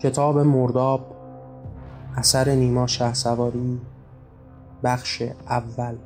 کتاب 0.00 0.38
مرداب 0.38 1.16
اثر 2.16 2.54
نیما 2.54 2.86
شهسواری 2.86 3.80
بخش 4.82 5.22
اول. 5.48 5.96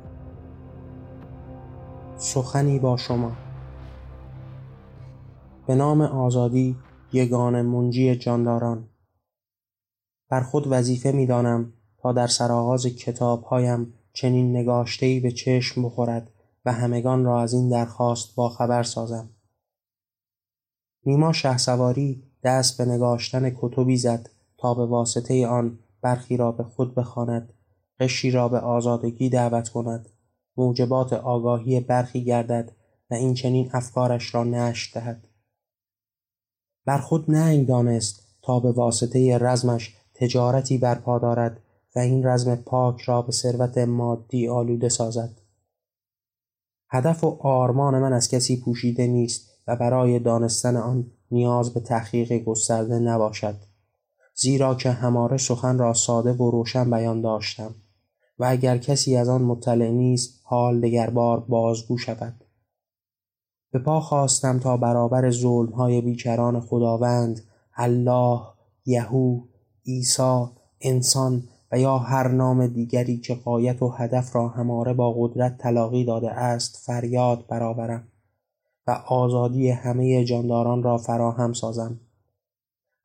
سخنی 2.17 2.79
با 2.79 2.97
شما. 2.97 3.31
به 5.67 5.75
نام 5.75 6.01
آزادی 6.01 6.77
یگان 7.13 7.61
منجی 7.61 8.15
جانداران. 8.15 8.89
بر 10.29 10.41
خود 10.41 10.67
وظیفه 10.67 11.11
می 11.11 11.25
دانم 11.25 11.73
تا 11.97 12.11
در 12.11 12.27
سرآغاز 12.27 12.85
کتابهایم 12.85 13.93
چنین 14.13 14.57
نگاشتهای 14.57 15.19
به 15.19 15.31
چشم 15.31 15.83
بخورد 15.83 16.31
و 16.65 16.71
همگان 16.71 17.23
را 17.23 17.41
از 17.41 17.53
این 17.53 17.69
درخواست 17.69 18.35
خبر 18.57 18.83
سازم. 18.83 19.29
نیما 21.05 21.33
شهسواری 21.33 22.32
دست 22.43 22.77
به 22.77 22.85
نگاشتن 22.85 23.49
کتبی 23.49 23.97
زد 23.97 24.29
تا 24.57 24.73
به 24.73 24.85
واسطه 24.85 25.47
آن 25.47 25.79
برخی 26.01 26.37
را 26.37 26.51
به 26.51 26.63
خود 26.63 26.95
بخواند 26.95 27.53
قشری 27.99 28.31
را 28.31 28.49
به 28.49 28.59
آزادگی 28.59 29.29
دعوت 29.29 29.69
کند. 29.69 30.09
موجبات 30.57 31.13
آگاهی 31.13 31.79
برخی 31.79 32.23
گردد 32.23 32.71
و 33.11 33.13
این 33.13 33.33
چنین 33.33 33.69
افکارش 33.73 34.35
را 34.35 34.43
نشر 34.43 34.99
دهد. 34.99 35.27
بر 36.85 36.97
خود 36.97 37.31
ننگ 37.31 37.67
دانست 37.67 38.23
تا 38.41 38.59
به 38.59 38.71
واسطه 38.71 39.37
رزمش 39.37 39.95
تجارتی 40.13 40.77
برپا 40.77 41.19
دارد 41.19 41.59
و 41.95 41.99
این 41.99 42.25
رزم 42.25 42.55
پاک 42.55 43.01
را 43.01 43.21
به 43.21 43.31
ثروت 43.31 43.77
مادی 43.77 44.47
آلوده 44.47 44.89
سازد. 44.89 45.41
هدف 46.89 47.23
و 47.23 47.37
آرمان 47.41 47.99
من 47.99 48.13
از 48.13 48.29
کسی 48.29 48.61
پوشیده 48.61 49.07
نیست 49.07 49.49
و 49.67 49.75
برای 49.75 50.19
دانستن 50.19 50.77
آن 50.77 51.11
نیاز 51.33 51.73
به 51.73 51.79
تحقیق 51.79 52.43
گسترده 52.43 52.99
نباشد 52.99 53.55
زیرا 54.35 54.75
که 54.75 54.91
هماره 54.91 55.37
سخن 55.37 55.77
را 55.77 55.93
ساده 55.93 56.33
و 56.33 56.51
روشن 56.51 56.91
بیان 56.91 57.21
داشتم 57.21 57.75
و 58.39 58.45
اگر 58.45 58.77
کسی 58.77 59.15
از 59.15 59.29
آن 59.29 59.41
مطلع 59.41 59.89
نیست 59.89 60.41
حال 60.43 60.81
دگربار 60.81 61.39
بازگو 61.39 61.97
شود. 61.97 62.33
به 63.71 63.79
پا 63.79 63.99
خواستم 63.99 64.59
تا 64.59 64.77
برابر 64.77 65.31
های 65.75 66.01
بیکران 66.01 66.59
خداوند 66.59 67.41
الله 67.75 68.41
یهو 68.85 69.41
عیسی 69.85 70.45
انسان 70.81 71.43
و 71.71 71.79
یا 71.79 71.97
هر 71.97 72.27
نام 72.27 72.67
دیگری 72.67 73.17
که 73.17 73.35
قایت 73.35 73.81
و 73.81 73.89
هدف 73.89 74.35
را 74.35 74.47
هماره 74.47 74.93
با 74.93 75.13
قدرت 75.13 75.57
تلاقی 75.57 76.05
داده 76.05 76.31
است 76.31 76.77
فریاد 76.85 77.47
برآورم. 77.47 78.07
و 78.87 78.91
آزادی 78.91 79.69
همه 79.69 80.23
جانداران 80.23 80.83
را 80.83 80.97
فراهم 80.97 81.53
سازم. 81.53 81.99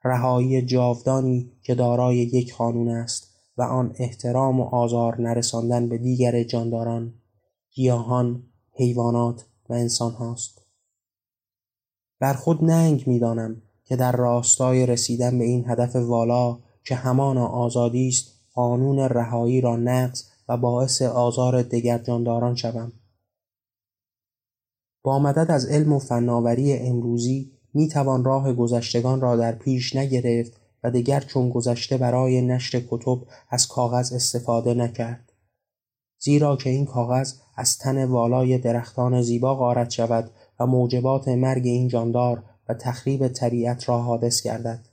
رهایی 0.04 0.62
جاودانی 0.62 1.52
که 1.62 1.74
دارای 1.74 2.16
یک 2.16 2.54
قانون 2.54 2.88
است 2.88 3.28
و 3.56 3.62
آن 3.62 3.94
احترام 3.98 4.60
و 4.60 4.64
آزار 4.64 5.20
نرساندن 5.20 5.88
به 5.88 5.98
دیگر 5.98 6.42
جانداران 6.42 7.14
گیاهان 7.72 8.42
حیوانات 8.72 9.44
و 9.68 9.74
انسان 9.74 10.12
هاست. 10.12 10.62
بر 12.20 12.32
خود 12.32 12.64
ننگ 12.64 13.06
می‌دانم 13.06 13.62
که 13.84 13.96
در 13.96 14.12
راستای 14.12 14.86
رسیدن 14.86 15.38
به 15.38 15.44
این 15.44 15.64
هدف 15.68 15.96
والا 15.96 16.58
که 16.84 16.94
همان 16.94 17.38
آزادی 17.38 18.08
است 18.08 18.40
قانون 18.54 18.98
رهایی 18.98 19.60
را 19.60 19.76
نقض 19.76 20.24
و 20.48 20.56
باعث 20.56 21.02
آزار 21.02 21.62
دیگر 21.62 21.98
جانداران 21.98 22.54
شوم. 22.54 22.92
مدد 25.16 25.50
از 25.50 25.66
علم 25.66 25.92
و 25.92 25.98
فناوری 25.98 26.72
امروزی 26.72 27.52
می 27.74 27.88
توان 27.88 28.24
راه 28.24 28.52
گذشتگان 28.52 29.20
را 29.20 29.36
در 29.36 29.52
پیش 29.52 29.96
نگرفت 29.96 30.52
و 30.84 30.90
دیگر 30.90 31.20
چون 31.20 31.50
گذشته 31.50 31.96
برای 31.96 32.42
نشر 32.42 32.82
کتب 32.90 33.18
از 33.50 33.68
کاغذ 33.68 34.12
استفاده 34.12 34.74
نکرد. 34.74 35.32
زیرا 36.18 36.56
که 36.56 36.70
این 36.70 36.84
کاغذ 36.84 37.32
از 37.56 37.78
تن 37.78 38.04
والای 38.04 38.58
درختان 38.58 39.22
زیبا 39.22 39.54
غارت 39.54 39.90
شود 39.90 40.30
و 40.60 40.66
موجبات 40.66 41.28
مرگ 41.28 41.66
این 41.66 41.88
جاندار 41.88 42.42
و 42.68 42.74
تخریب 42.74 43.28
طبیعت 43.28 43.88
را 43.88 44.02
حادث 44.02 44.42
گردد. 44.42 44.88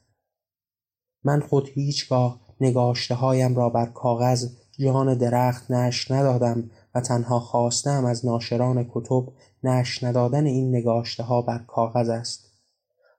من 1.24 1.40
خود 1.40 1.70
هیچگاه 1.74 2.40
نگاشته 2.62 3.16
هایم 3.16 3.56
را 3.56 3.70
بر 3.70 3.86
کاغذ 3.86 4.50
جان 4.80 5.18
درخت 5.18 5.72
نش 5.72 6.12
ندادم 6.12 6.70
و 6.96 7.02
تنها 7.02 7.40
خواستم 7.40 8.06
از 8.06 8.26
ناشران 8.26 8.90
کتب 8.94 9.28
نش 9.68 10.04
ندادن 10.04 10.46
این 10.46 10.76
نگاشته 10.76 11.24
ها 11.24 11.42
بر 11.42 11.58
کاغذ 11.68 12.10
است. 12.10 12.52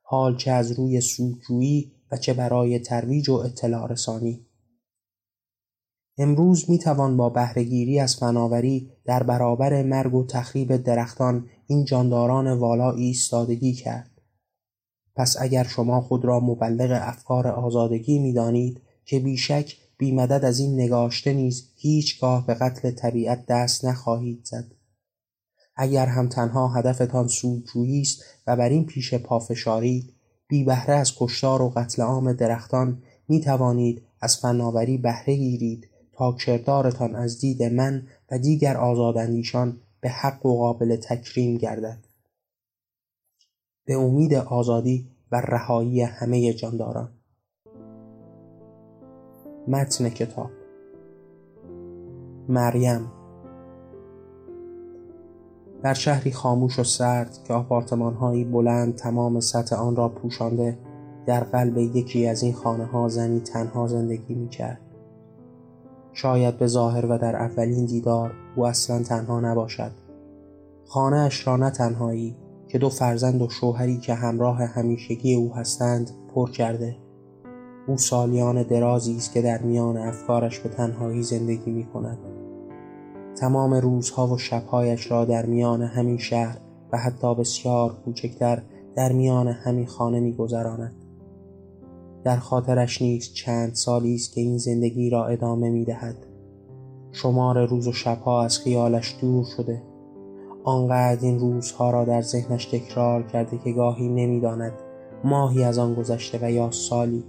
حال 0.03 0.37
چه 0.37 0.51
از 0.51 0.73
روی 0.73 1.01
سودجویی 1.01 1.93
و 2.13 2.17
چه 2.17 2.35
برای 2.35 2.79
ترویج 2.79 3.29
و 3.29 3.35
اطلاع 3.35 3.93
رسانی. 3.93 4.47
امروز 6.19 6.71
می 6.71 6.79
توان 6.79 7.17
با 7.17 7.29
بهرهگیری 7.29 8.01
از 8.01 8.17
فناوری 8.17 8.91
در 9.05 9.23
برابر 9.23 9.83
مرگ 9.83 10.15
و 10.15 10.27
تخریب 10.27 10.77
درختان 10.77 11.49
این 11.67 11.85
جانداران 11.85 12.59
والا 12.59 12.93
ایستادگی 12.93 13.73
کرد. 13.73 14.11
پس 15.17 15.37
اگر 15.41 15.65
شما 15.65 16.01
خود 16.01 16.25
را 16.25 16.41
مبلغ 16.41 17.01
افکار 17.03 17.49
آزادگی 17.49 18.19
می 18.19 18.33
دانید 18.33 18.81
که 19.05 19.19
بیشک 19.19 19.77
بی 19.99 20.13
مدد 20.13 20.45
از 20.45 20.59
این 20.59 20.75
نگاشته 20.81 21.33
نیز 21.33 21.69
هیچگاه 21.77 22.47
به 22.47 22.55
قتل 22.55 22.91
طبیعت 22.91 23.47
دست 23.47 23.85
نخواهید 23.85 24.45
زد. 24.45 24.76
اگر 25.77 26.07
هم 26.07 26.29
تنها 26.29 26.69
هدفتان 26.69 27.29
سودجویی 27.29 28.01
است 28.01 28.25
و 28.47 28.57
بر 28.57 28.69
این 28.69 28.87
پیش 28.87 29.15
پافشارید 29.15 30.13
بی 30.49 30.65
بهره 30.65 30.95
از 30.95 31.13
کشتار 31.19 31.63
و 31.63 31.69
قتل 31.77 32.03
عام 32.03 32.33
درختان 32.33 33.03
می 33.29 33.41
توانید 33.41 34.03
از 34.21 34.37
فناوری 34.37 34.99
بهره 34.99 35.37
گیرید 35.37 35.89
تا 36.13 36.33
کردارتان 36.33 37.15
از 37.15 37.41
دید 37.41 37.63
من 37.63 38.07
و 38.31 38.39
دیگر 38.39 38.77
آزاداندیشان 38.77 39.81
به 40.01 40.09
حق 40.09 40.47
و 40.47 40.59
قابل 40.59 40.97
تکریم 40.97 41.57
گردد. 41.57 41.99
به 43.85 43.95
امید 43.95 44.35
آزادی 44.35 45.11
و 45.33 45.41
رهایی 45.41 46.03
همه 46.03 46.53
جانداران. 46.53 47.13
متن 49.69 50.09
کتاب 50.09 50.51
مریم 52.49 53.16
در 55.87 55.95
شهری 55.95 56.33
خاموش 56.33 56.79
و 56.79 56.85
سرد 56.85 57.39
که 57.45 57.55
آپارتمانهایی 57.55 58.45
بلند 58.45 58.95
تمام 58.95 59.41
سطح 59.41 59.77
آن 59.77 59.97
را 59.97 60.09
پوشانده 60.09 60.79
در 61.27 61.45
قلب 61.45 61.79
یکی 61.79 62.27
از 62.27 62.43
این 62.43 62.53
خانه 62.53 62.85
ها 62.85 63.09
زنی 63.09 63.41
تنها 63.41 63.87
زندگی 63.87 64.35
می 64.35 64.49
کرد. 64.49 64.81
شاید 66.13 66.59
به 66.59 66.67
ظاهر 66.67 67.07
و 67.07 67.19
در 67.19 67.37
اولین 67.37 67.87
دیدار 67.87 68.33
او 68.57 68.67
اصلا 68.67 69.03
تنها 69.03 69.41
نباشد. 69.41 69.91
خانه 70.87 71.17
اش 71.17 71.47
را 71.47 71.57
نه 71.57 71.71
تنهایی 71.71 72.37
که 72.69 72.79
دو 72.79 72.89
فرزند 72.89 73.43
و 73.43 73.49
شوهری 73.49 73.99
که 73.99 74.15
همراه 74.15 74.63
همیشگی 74.63 75.35
او 75.35 75.55
هستند 75.55 76.11
پر 76.35 76.51
کرده. 76.51 76.97
او 77.87 77.97
سالیان 77.97 78.63
درازی 78.63 79.17
است 79.17 79.33
که 79.33 79.43
در 79.43 79.63
میان 79.63 79.97
افکارش 79.97 80.61
به 80.61 80.69
تنهایی 80.69 81.23
زندگی 81.23 81.71
می 81.71 81.85
کند 81.85 82.36
تمام 83.37 83.75
روزها 83.75 84.27
و 84.27 84.39
شبهایش 84.39 85.11
را 85.11 85.25
در 85.25 85.47
میان 85.47 85.83
همین 85.83 86.19
شهر 86.19 86.59
و 86.93 86.99
حتی 86.99 87.35
بسیار 87.35 87.93
کوچکتر 88.05 88.63
در 88.97 89.13
میان 89.13 89.49
همین 89.49 89.87
خانه 89.87 90.21
می 90.21 90.33
گذراند. 90.33 90.95
در 92.25 92.37
خاطرش 92.37 93.03
نیست 93.03 93.35
چند 93.35 93.75
سالی 93.75 94.15
است 94.15 94.33
که 94.33 94.41
این 94.41 94.59
زندگی 94.59 95.11
را 95.11 95.27
ادامه 95.27 95.71
می 95.71 95.85
دهد. 95.85 96.17
شمار 97.13 97.67
روز 97.67 97.89
و 97.89 97.93
شبها 97.93 98.45
از 98.45 98.59
خیالش 98.59 99.17
دور 99.21 99.45
شده 99.57 99.83
آنقدر 100.65 101.23
این 101.23 101.39
روزها 101.39 101.91
را 101.91 102.05
در 102.05 102.23
ذهنش 102.23 102.67
تکرار 102.67 103.23
کرده 103.23 103.59
که 103.59 103.73
گاهی 103.73 104.09
نمی‌داند 104.09 104.73
ماهی 105.25 105.65
از 105.65 105.79
آن 105.79 105.95
گذشته 105.95 106.39
و 106.43 106.51
یا 106.51 106.71
سالی 106.71 107.25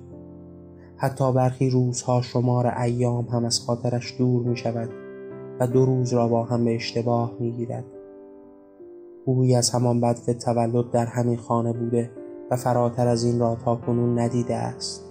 حتی 0.97 1.33
برخی 1.33 1.69
روزها 1.69 2.21
شمار 2.21 2.67
ایام 2.67 3.25
هم 3.25 3.45
از 3.45 3.59
خاطرش 3.59 4.15
دور 4.17 4.43
می 4.43 4.57
شود 4.57 4.89
و 5.59 5.67
دو 5.67 5.85
روز 5.85 6.13
را 6.13 6.27
با 6.27 6.43
هم 6.43 6.65
به 6.65 6.75
اشتباه 6.75 7.33
می 7.39 7.51
گیرد 7.51 7.85
بویی 9.25 9.55
از 9.55 9.69
همان 9.69 10.01
بدو 10.01 10.33
تولد 10.33 10.91
در 10.91 11.05
همین 11.05 11.37
خانه 11.37 11.73
بوده 11.73 12.11
و 12.51 12.55
فراتر 12.55 13.07
از 13.07 13.23
این 13.23 13.39
را 13.39 13.55
تا 13.55 13.75
کنون 13.75 14.19
ندیده 14.19 14.55
است. 14.55 15.03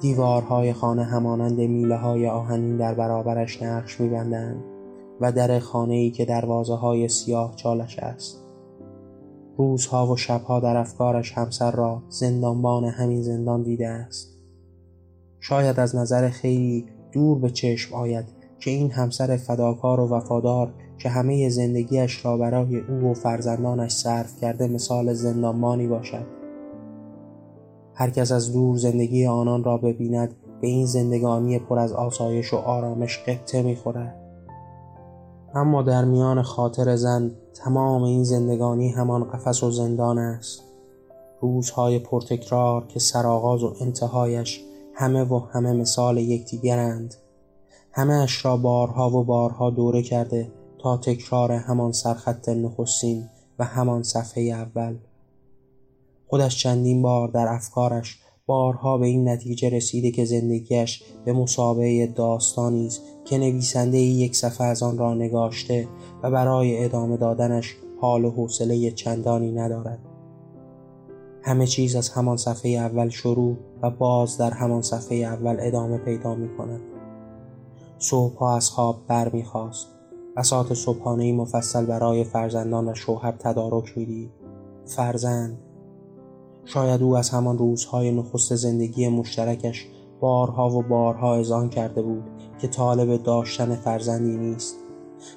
دیوارهای 0.00 0.72
خانه 0.72 1.04
همانند 1.04 1.58
میله 1.60 1.96
های 1.96 2.28
آهنین 2.28 2.76
در 2.76 2.94
برابرش 2.94 3.62
نقش 3.62 4.00
میبندند 4.00 4.64
و 5.20 5.32
در 5.32 5.58
خانه 5.58 5.94
ای 5.94 6.10
که 6.10 6.24
دروازه 6.24 6.74
های 6.74 7.08
سیاه 7.08 7.56
چالش 7.56 7.98
است. 7.98 8.44
روزها 9.56 10.06
و 10.06 10.16
شبها 10.16 10.60
در 10.60 10.76
افکارش 10.76 11.32
همسر 11.32 11.70
را 11.70 12.02
زندانبان 12.08 12.84
همین 12.84 13.22
زندان 13.22 13.62
دیده 13.62 13.88
است. 13.88 14.38
شاید 15.40 15.80
از 15.80 15.96
نظر 15.96 16.28
خیلی 16.28 16.86
دور 17.12 17.38
به 17.38 17.50
چشم 17.50 17.94
آید 17.94 18.24
که 18.64 18.70
این 18.70 18.90
همسر 18.90 19.36
فداکار 19.36 20.00
و 20.00 20.08
وفادار 20.08 20.72
که 20.98 21.08
همه 21.08 21.48
زندگیش 21.48 22.24
را 22.24 22.36
برای 22.36 22.80
او 22.80 23.10
و 23.10 23.14
فرزندانش 23.14 23.92
صرف 23.92 24.40
کرده 24.40 24.66
مثال 24.66 25.12
زندانبانی 25.12 25.86
باشد. 25.86 26.26
هر 27.94 28.10
کس 28.10 28.32
از 28.32 28.52
دور 28.52 28.76
زندگی 28.76 29.26
آنان 29.26 29.64
را 29.64 29.76
ببیند 29.76 30.34
به 30.60 30.66
این 30.66 30.86
زندگانی 30.86 31.58
پر 31.58 31.78
از 31.78 31.92
آسایش 31.92 32.54
و 32.54 32.56
آرامش 32.56 33.18
قبطه 33.18 33.62
می‌خورد. 33.62 34.14
اما 35.54 35.82
در 35.82 36.04
میان 36.04 36.42
خاطر 36.42 36.96
زن 36.96 37.30
تمام 37.54 38.02
این 38.02 38.24
زندگانی 38.24 38.90
همان 38.90 39.24
قفس 39.24 39.62
و 39.62 39.70
زندان 39.70 40.18
است. 40.18 40.62
روزهای 41.40 41.98
پرتکرار 41.98 42.86
که 42.86 43.00
سرآغاز 43.00 43.62
و 43.62 43.74
انتهایش 43.80 44.60
همه 44.94 45.24
و 45.24 45.38
همه 45.38 45.72
مثال 45.72 46.18
یکدیگرند. 46.18 47.14
همه 47.96 48.14
اش 48.14 48.44
را 48.44 48.56
بارها 48.56 49.10
و 49.10 49.24
بارها 49.24 49.70
دوره 49.70 50.02
کرده 50.02 50.52
تا 50.78 50.96
تکرار 50.96 51.52
همان 51.52 51.92
سرخط 51.92 52.48
نخستین 52.48 53.24
و 53.58 53.64
همان 53.64 54.02
صفحه 54.02 54.42
اول. 54.42 54.96
خودش 56.26 56.62
چندین 56.62 57.02
بار 57.02 57.28
در 57.28 57.48
افکارش 57.48 58.18
بارها 58.46 58.98
به 58.98 59.06
این 59.06 59.28
نتیجه 59.28 59.68
رسیده 59.68 60.10
که 60.10 60.24
زندگیش 60.24 61.02
به 61.24 61.32
مسابقه 61.32 62.06
داستانی 62.06 62.86
است 62.86 63.02
که 63.24 63.38
نویسنده 63.38 63.98
یک 63.98 64.36
صفحه 64.36 64.66
از 64.66 64.82
آن 64.82 64.98
را 64.98 65.14
نگاشته 65.14 65.88
و 66.22 66.30
برای 66.30 66.84
ادامه 66.84 67.16
دادنش 67.16 67.76
حال 68.00 68.24
و 68.24 68.30
حوصله 68.30 68.90
چندانی 68.90 69.52
ندارد. 69.52 69.98
همه 71.42 71.66
چیز 71.66 71.96
از 71.96 72.08
همان 72.08 72.36
صفحه 72.36 72.70
اول 72.70 73.08
شروع 73.08 73.56
و 73.82 73.90
باز 73.90 74.38
در 74.38 74.50
همان 74.50 74.82
صفحه 74.82 75.16
اول 75.16 75.56
ادامه 75.60 75.98
پیدا 75.98 76.34
می 76.34 76.56
کند 76.56 76.93
صبحها 78.04 78.56
از 78.56 78.70
خواب 78.70 79.06
بر 79.08 79.28
می 79.28 79.44
خواست 79.44 79.86
بساط 80.36 80.72
صبحانه 80.72 81.32
مفصل 81.32 81.86
برای 81.86 82.24
فرزندان 82.24 82.88
و 82.88 82.94
شوهر 82.94 83.32
تدارک 83.32 83.98
می‌دید 83.98 84.30
فرزند 84.86 85.58
شاید 86.64 87.02
او 87.02 87.16
از 87.16 87.30
همان 87.30 87.58
روزهای 87.58 88.10
نخست 88.10 88.54
زندگی 88.54 89.08
مشترکش 89.08 89.88
بارها 90.20 90.70
و 90.70 90.82
بارها 90.82 91.36
اذعان 91.36 91.68
کرده 91.68 92.02
بود 92.02 92.22
که 92.58 92.68
طالب 92.68 93.22
داشتن 93.22 93.74
فرزندی 93.74 94.36
نیست 94.36 94.76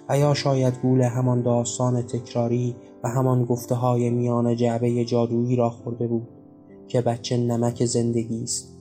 و 0.10 0.18
یا 0.18 0.34
شاید 0.34 0.80
گول 0.81 1.02
همان 1.02 1.42
داستان 1.42 2.02
تکراری 2.02 2.75
و 3.04 3.10
همان 3.10 3.46
گفته 3.46 3.75
های 3.75 4.10
میان 4.10 4.56
جعبه 4.56 5.06
جادویی 5.06 5.56
را 5.56 5.70
خورده 5.70 6.08
بود 6.08 6.28
که 6.88 7.02
بچه 7.02 7.38
نمک 7.38 7.86
زندگی 7.86 8.44
است. 8.44 8.76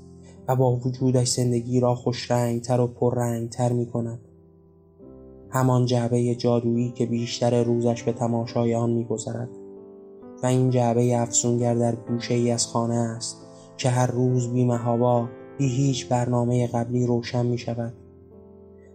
و 0.49 0.57
با 0.57 0.77
وجودش 0.77 1.29
زندگی 1.29 1.81
را 1.81 1.95
خوش 1.95 2.27
تر 2.27 2.81
و 2.81 2.91
تر 3.51 3.73
می 3.73 3.87
کند 3.87 4.21
همان 5.51 5.87
جعبه 5.87 6.35
جادویی 6.35 6.91
که 6.91 7.07
بیشتر 7.07 7.63
روزش 7.63 8.03
به 8.03 8.13
تماشای 8.13 8.75
آن 8.75 8.91
میگذرد. 8.91 9.49
و 10.43 10.47
این 10.47 10.71
جعبه 10.71 11.21
افسونگر 11.21 11.75
در 11.75 11.95
گوشه 11.95 12.35
ای 12.35 12.51
از 12.51 12.67
خانه 12.67 12.95
است 12.95 13.37
که 13.77 13.89
هر 13.89 14.07
روز 14.07 14.53
بی 14.53 14.65
محابا 14.65 15.29
بی 15.59 15.69
هیچ 15.69 16.09
برنامه 16.09 16.67
قبلی 16.67 17.07
روشن 17.07 17.47
می 17.47 17.59
شود 17.59 17.93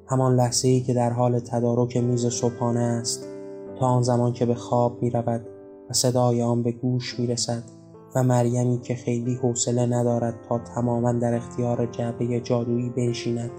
همان 0.07 0.35
لحظه 0.35 0.67
ای 0.67 0.81
که 0.81 0.93
در 0.93 1.09
حال 1.09 1.39
تدارک 1.39 1.97
میز 1.97 2.25
صبحانه 2.25 2.79
است 2.79 3.25
تا 3.79 3.85
آن 3.85 4.03
زمان 4.03 4.33
که 4.33 4.45
به 4.45 4.55
خواب 4.55 5.03
می 5.03 5.09
رود 5.09 5.47
و 5.89 5.93
صدای 5.93 6.41
آن 6.41 6.63
به 6.63 6.71
گوش 6.71 7.19
می 7.19 7.27
رسد 7.27 7.63
و 8.15 8.23
مریمی 8.23 8.79
که 8.81 8.95
خیلی 8.95 9.35
حوصله 9.35 9.85
ندارد 9.85 10.35
تا 10.49 10.59
تماما 10.59 11.11
در 11.11 11.33
اختیار 11.33 11.85
جعبه 11.85 12.39
جادویی 12.39 12.89
بنشیند 12.89 13.51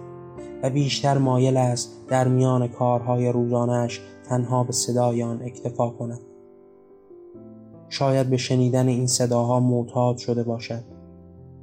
و 0.62 0.70
بیشتر 0.70 1.18
مایل 1.18 1.56
است 1.56 1.92
در 2.08 2.28
میان 2.28 2.68
کارهای 2.68 3.32
روزانش 3.32 4.00
تنها 4.28 4.64
به 4.64 4.72
صدای 4.72 5.22
آن 5.22 5.42
اکتفا 5.42 5.90
کند. 5.90 6.20
شاید 7.88 8.30
به 8.30 8.36
شنیدن 8.36 8.88
این 8.88 9.06
صداها 9.06 9.60
معتاد 9.60 10.16
شده 10.16 10.42
باشد. 10.42 10.84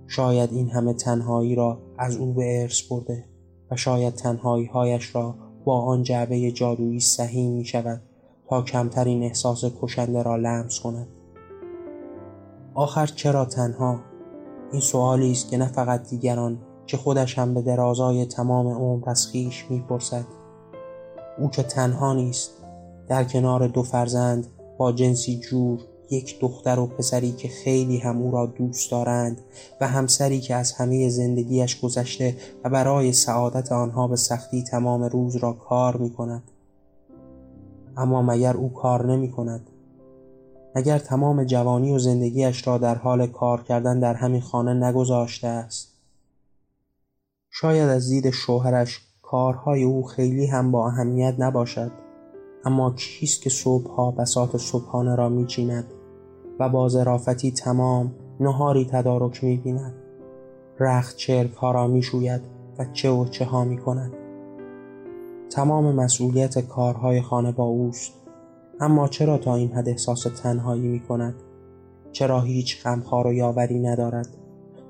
شاید 0.07 0.53
این 0.53 0.69
همه 0.69 0.93
تنهایی 0.93 1.55
را 1.55 1.79
از 1.97 2.17
او 2.17 2.33
به 2.33 2.61
ارث 2.61 2.81
برده 2.81 3.25
و 3.71 3.75
شاید 3.75 4.13
تنهایی 4.13 4.65
هایش 4.65 5.15
را 5.15 5.35
با 5.65 5.81
آن 5.81 6.03
جعبه 6.03 6.51
جادویی 6.51 6.99
سهیم 6.99 7.51
می 7.51 7.65
شود 7.65 8.01
تا 8.49 8.61
کمترین 8.61 9.23
احساس 9.23 9.65
کشنده 9.81 10.23
را 10.23 10.35
لمس 10.35 10.79
کند. 10.79 11.07
آخر 12.79 13.05
چرا 13.05 13.45
تنها 13.45 13.99
این 14.71 14.81
سوالی 14.81 15.31
است 15.31 15.49
که 15.49 15.57
نه 15.57 15.65
فقط 15.65 16.09
دیگران 16.09 16.57
که 16.87 16.97
خودش 16.97 17.39
هم 17.39 17.53
به 17.53 17.61
درازای 17.61 18.25
تمام 18.25 18.67
عمر 18.67 19.09
از 19.09 19.27
خویش 19.27 19.65
می‌پرسد 19.69 20.25
او 21.39 21.49
که 21.49 21.63
تنها 21.63 22.13
نیست 22.13 22.51
در 23.07 23.23
کنار 23.23 23.67
دو 23.67 23.83
فرزند 23.83 24.47
با 24.77 24.91
جنسی 24.91 25.39
جور 25.39 25.79
یک 26.09 26.39
دختر 26.39 26.79
و 26.79 26.87
پسری 26.87 27.31
که 27.31 27.47
خیلی 27.47 27.97
هم 27.97 28.21
او 28.21 28.31
را 28.31 28.45
دوست 28.45 28.91
دارند 28.91 29.41
و 29.81 29.87
همسری 29.87 30.39
که 30.39 30.55
از 30.55 30.71
همه 30.71 31.09
زندگیش 31.09 31.79
گذشته 31.81 32.35
و 32.63 32.69
برای 32.69 33.13
سعادت 33.13 33.71
آنها 33.71 34.07
به 34.07 34.15
سختی 34.15 34.63
تمام 34.63 35.03
روز 35.03 35.35
را 35.35 35.53
کار 35.53 35.97
می 35.97 36.09
کند. 36.09 36.51
اما 37.97 38.21
مگر 38.21 38.57
او 38.57 38.73
کار 38.73 39.11
نمی 39.11 39.31
کند؟ 39.31 39.69
مگر 40.79 40.97
تمام 40.97 41.43
جوانی 41.43 41.91
و 41.91 41.99
زندگیش 41.99 42.67
را 42.67 42.77
در 42.77 42.95
حال 42.95 43.27
کار 43.27 43.63
کردن 43.63 43.99
در 43.99 44.13
همین 44.13 44.41
خانه 44.41 44.73
نگذاشته 44.73 45.47
است؟ 45.47 45.93
شاید 47.51 47.89
از 47.89 48.09
دید 48.09 48.29
شوهرش 48.29 49.01
کارهای 49.21 49.83
او 49.83 50.03
خیلی 50.03 50.45
هم 50.45 50.71
با 50.71 50.87
اهمیت 50.87 51.35
نباشد 51.39 51.91
اما 52.65 52.91
کیست 52.91 53.41
که 53.41 53.49
صبحها 53.49 54.11
بساط 54.11 54.55
صبحانه 54.55 55.15
را 55.15 55.29
میچیند 55.29 55.85
و 56.59 56.69
با 56.69 56.89
ظرافتی 56.89 57.51
تمام 57.51 58.11
نهاری 58.39 58.85
تدارک 58.85 59.43
می‌بیند. 59.43 59.93
رخت 60.79 61.15
چرک 61.17 61.53
ها 61.53 61.71
را 61.71 61.87
می‌شوید 61.87 62.41
و 62.77 62.85
چه 62.93 63.09
و 63.09 63.25
چه 63.25 63.45
ها 63.45 63.63
می‌کند. 63.63 64.13
تمام 65.49 65.95
مسئولیت 65.95 66.59
کارهای 66.59 67.21
خانه 67.21 67.51
با 67.51 67.63
اوست. 67.63 68.18
اما 68.79 69.07
چرا 69.07 69.37
تا 69.37 69.55
این 69.55 69.71
حد 69.71 69.89
احساس 69.89 70.23
تنهایی 70.23 70.87
می 70.87 70.99
کند؟ 70.99 71.35
چرا 72.11 72.41
هیچ 72.41 72.83
غمخوار 72.83 73.27
و 73.27 73.33
یاوری 73.33 73.79
ندارد؟ 73.79 74.27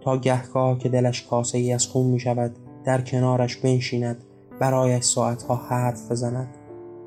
تا 0.02 0.18
گهگاه 0.18 0.78
که 0.78 0.90
دلش 0.90 1.28
کاسه 1.28 1.58
ای 1.58 1.74
از 1.74 1.88
خون 1.88 2.06
می 2.06 2.20
شود 2.20 2.56
در 2.86 3.02
کنارش 3.02 3.58
بنشیند 3.58 4.24
برایش 4.60 5.04
ساعتها 5.04 5.56
حرف 5.56 6.12
بزند 6.12 6.48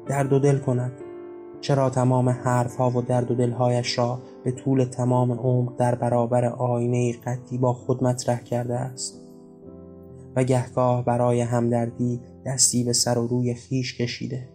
درد 0.07 0.33
و 0.33 0.39
دل 0.39 0.59
کند 0.59 0.93
چرا 1.61 1.91
تمام 1.91 2.29
حرفها 2.29 2.91
و 2.91 3.03
درد 3.03 3.31
و 3.31 3.35
دلهایش 3.35 3.99
را 3.99 4.19
به 4.45 4.53
طول 4.53 4.85
تمام 4.85 5.33
عمر 5.33 5.73
در 5.73 5.95
برابر 5.95 6.45
آینه 6.45 7.13
قدی 7.13 7.59
با 7.59 7.73
خود 7.73 8.05
مطرح 8.05 8.43
کرده 8.43 8.75
است 8.75 9.21
و 10.37 10.45
گهگاه 10.45 11.05
برای 11.05 11.41
همدردی 11.41 12.21
دستی 12.47 12.85
به 12.85 12.93
سر 12.93 13.19
و 13.19 13.27
روی 13.27 13.55
خیش 13.55 13.99
کشیده 13.99 14.49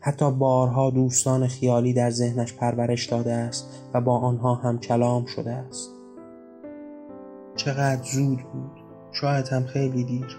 حتی 0.00 0.30
بارها 0.30 0.90
دوستان 0.90 1.46
خیالی 1.46 1.92
در 1.92 2.10
ذهنش 2.10 2.54
پرورش 2.54 3.06
داده 3.06 3.32
است 3.32 3.66
و 3.94 4.00
با 4.00 4.18
آنها 4.18 4.54
هم 4.54 4.78
کلام 4.78 5.26
شده 5.26 5.52
است. 5.52 5.90
چقدر 7.56 8.02
زود 8.02 8.38
بود. 8.52 8.70
شاید 9.12 9.48
هم 9.48 9.64
خیلی 9.64 10.04
دیر. 10.04 10.36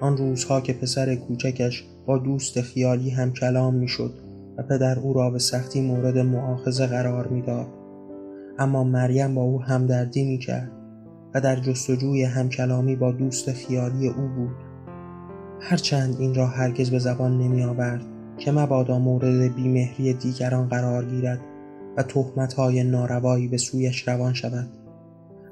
آن 0.00 0.16
روزها 0.16 0.60
که 0.60 0.72
پسر 0.72 1.14
کوچکش 1.14 1.84
با 2.06 2.18
دوست 2.18 2.60
خیالی 2.60 3.10
هم 3.10 3.32
کلام 3.32 3.74
می‌شد 3.74 4.14
و 4.58 4.62
پدر 4.62 4.98
او 4.98 5.12
را 5.12 5.30
به 5.30 5.38
سختی 5.38 5.80
مورد 5.80 6.18
معاخذه 6.18 6.86
قرار 6.86 7.26
می‌داد. 7.26 7.66
اما 8.58 8.84
مریم 8.84 9.34
با 9.34 9.42
او 9.42 9.62
همدردی 9.62 10.24
می‌کرد 10.24 10.70
و 11.34 11.40
در 11.40 11.56
جستجوی 11.56 12.24
همکلامی 12.24 12.96
با 12.96 13.12
دوست 13.12 13.52
خیالی 13.52 14.08
او 14.08 14.28
بود. 14.28 14.56
هرچند 15.60 16.16
این 16.18 16.34
را 16.34 16.46
هرگز 16.46 16.90
به 16.90 16.98
زبان 16.98 17.38
نمی 17.38 17.62
آورد 17.62 18.04
که 18.38 18.52
مبادا 18.52 18.98
مورد 18.98 19.54
بیمهری 19.54 20.14
دیگران 20.14 20.68
قرار 20.68 21.04
گیرد 21.04 21.40
و 21.96 22.04
های 22.56 22.84
ناروایی 22.84 23.48
به 23.48 23.56
سویش 23.56 24.08
روان 24.08 24.34
شود. 24.34 24.68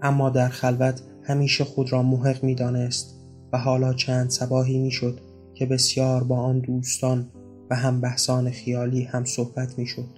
اما 0.03 0.31
در 0.31 0.49
خلوت 0.49 1.01
همیشه 1.23 1.65
خود 1.65 1.93
را 1.93 2.03
محق 2.03 2.45
می 2.45 2.55
دانست 2.55 3.15
و 3.53 3.59
حالا 3.59 3.93
چند 3.93 4.31
سباهی 4.31 4.79
می 4.79 4.91
شد 4.91 5.21
که 5.55 5.67
بسیار 5.67 6.25
با 6.25 6.37
آن 6.37 6.59
دوستان 6.59 7.27
و 7.71 7.77
هم 7.77 8.01
بحثان 8.01 8.51
خیالی 8.51 9.03
هم 9.03 9.25
صحبت 9.25 9.79
می 9.79 9.87
شد 9.87 10.09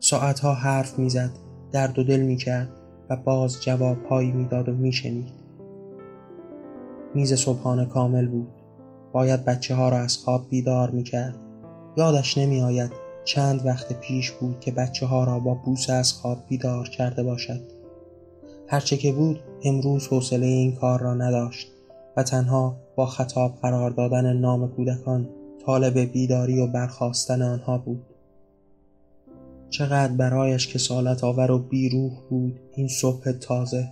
ساعتها 0.00 0.54
حرف 0.54 0.98
می 0.98 1.10
زد 1.10 1.30
درد 1.72 1.98
و 1.98 2.04
دل 2.04 2.20
می 2.20 2.36
کرد 2.36 2.68
و 3.10 3.16
باز 3.16 3.62
جوابهایی 3.62 4.32
می 4.32 4.44
داد 4.44 4.68
و 4.68 4.72
می 4.72 4.92
شنید 4.92 5.32
میز 7.14 7.34
صبحانه 7.34 7.86
کامل 7.86 8.28
بود. 8.28 8.48
باید 9.12 9.44
بچه 9.44 9.74
ها 9.74 9.88
را 9.88 9.98
از 9.98 10.16
خواب 10.16 10.48
بیدار 10.48 10.90
می 10.90 11.02
کرد 11.02 11.49
یادش 11.96 12.38
نمی 12.38 12.60
آید 12.60 12.92
چند 13.24 13.66
وقت 13.66 14.00
پیش 14.00 14.30
بود 14.30 14.60
که 14.60 14.70
بچه 14.70 15.06
ها 15.06 15.24
را 15.24 15.38
با 15.38 15.54
بوسه 15.54 15.92
از 15.92 16.12
خواب 16.12 16.38
بیدار 16.48 16.88
کرده 16.88 17.22
باشد. 17.22 17.60
هرچه 18.66 18.96
که 18.96 19.12
بود 19.12 19.40
امروز 19.64 20.06
حوصله 20.06 20.46
این 20.46 20.76
کار 20.76 21.00
را 21.00 21.14
نداشت 21.14 21.68
و 22.16 22.22
تنها 22.22 22.76
با 22.96 23.06
خطاب 23.06 23.54
قرار 23.62 23.90
دادن 23.90 24.32
نام 24.36 24.68
کودکان 24.68 25.28
طالب 25.66 25.98
بیداری 25.98 26.60
و 26.60 26.66
برخواستن 26.66 27.42
آنها 27.42 27.78
بود. 27.78 28.02
چقدر 29.70 30.12
برایش 30.12 30.74
کسالت 30.74 31.24
آور 31.24 31.50
و 31.50 31.58
بیروح 31.58 32.12
بود 32.30 32.60
این 32.74 32.88
صبح 32.88 33.32
تازه. 33.32 33.88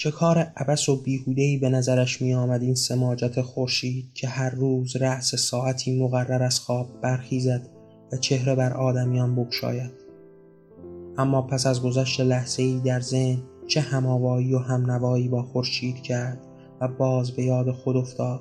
چه 0.00 0.10
کار 0.10 0.38
عبس 0.38 0.88
و 0.88 1.02
بیهودهای 1.02 1.58
به 1.58 1.68
نظرش 1.68 2.22
می 2.22 2.34
آمد 2.34 2.62
این 2.62 2.74
سماجت 2.74 3.40
خورشید 3.40 4.12
که 4.14 4.28
هر 4.28 4.50
روز 4.50 4.96
رأس 4.96 5.34
ساعتی 5.34 6.02
مقرر 6.02 6.42
از 6.42 6.60
خواب 6.60 7.00
برخیزد 7.00 7.68
و 8.12 8.16
چهره 8.16 8.54
بر 8.54 8.72
آدمیان 8.72 9.36
بگشاید 9.36 9.90
اما 11.18 11.42
پس 11.42 11.66
از 11.66 11.82
گذشت 11.82 12.20
لحظه 12.20 12.62
ای 12.62 12.80
در 12.84 13.00
ذهن 13.00 13.42
چه 13.66 13.80
هماوایی 13.80 14.54
و 14.54 14.58
همنوایی 14.58 15.28
با 15.28 15.42
خورشید 15.42 16.02
کرد 16.02 16.46
و 16.80 16.88
باز 16.88 17.30
به 17.30 17.42
یاد 17.42 17.70
خود 17.70 17.96
افتاد 17.96 18.40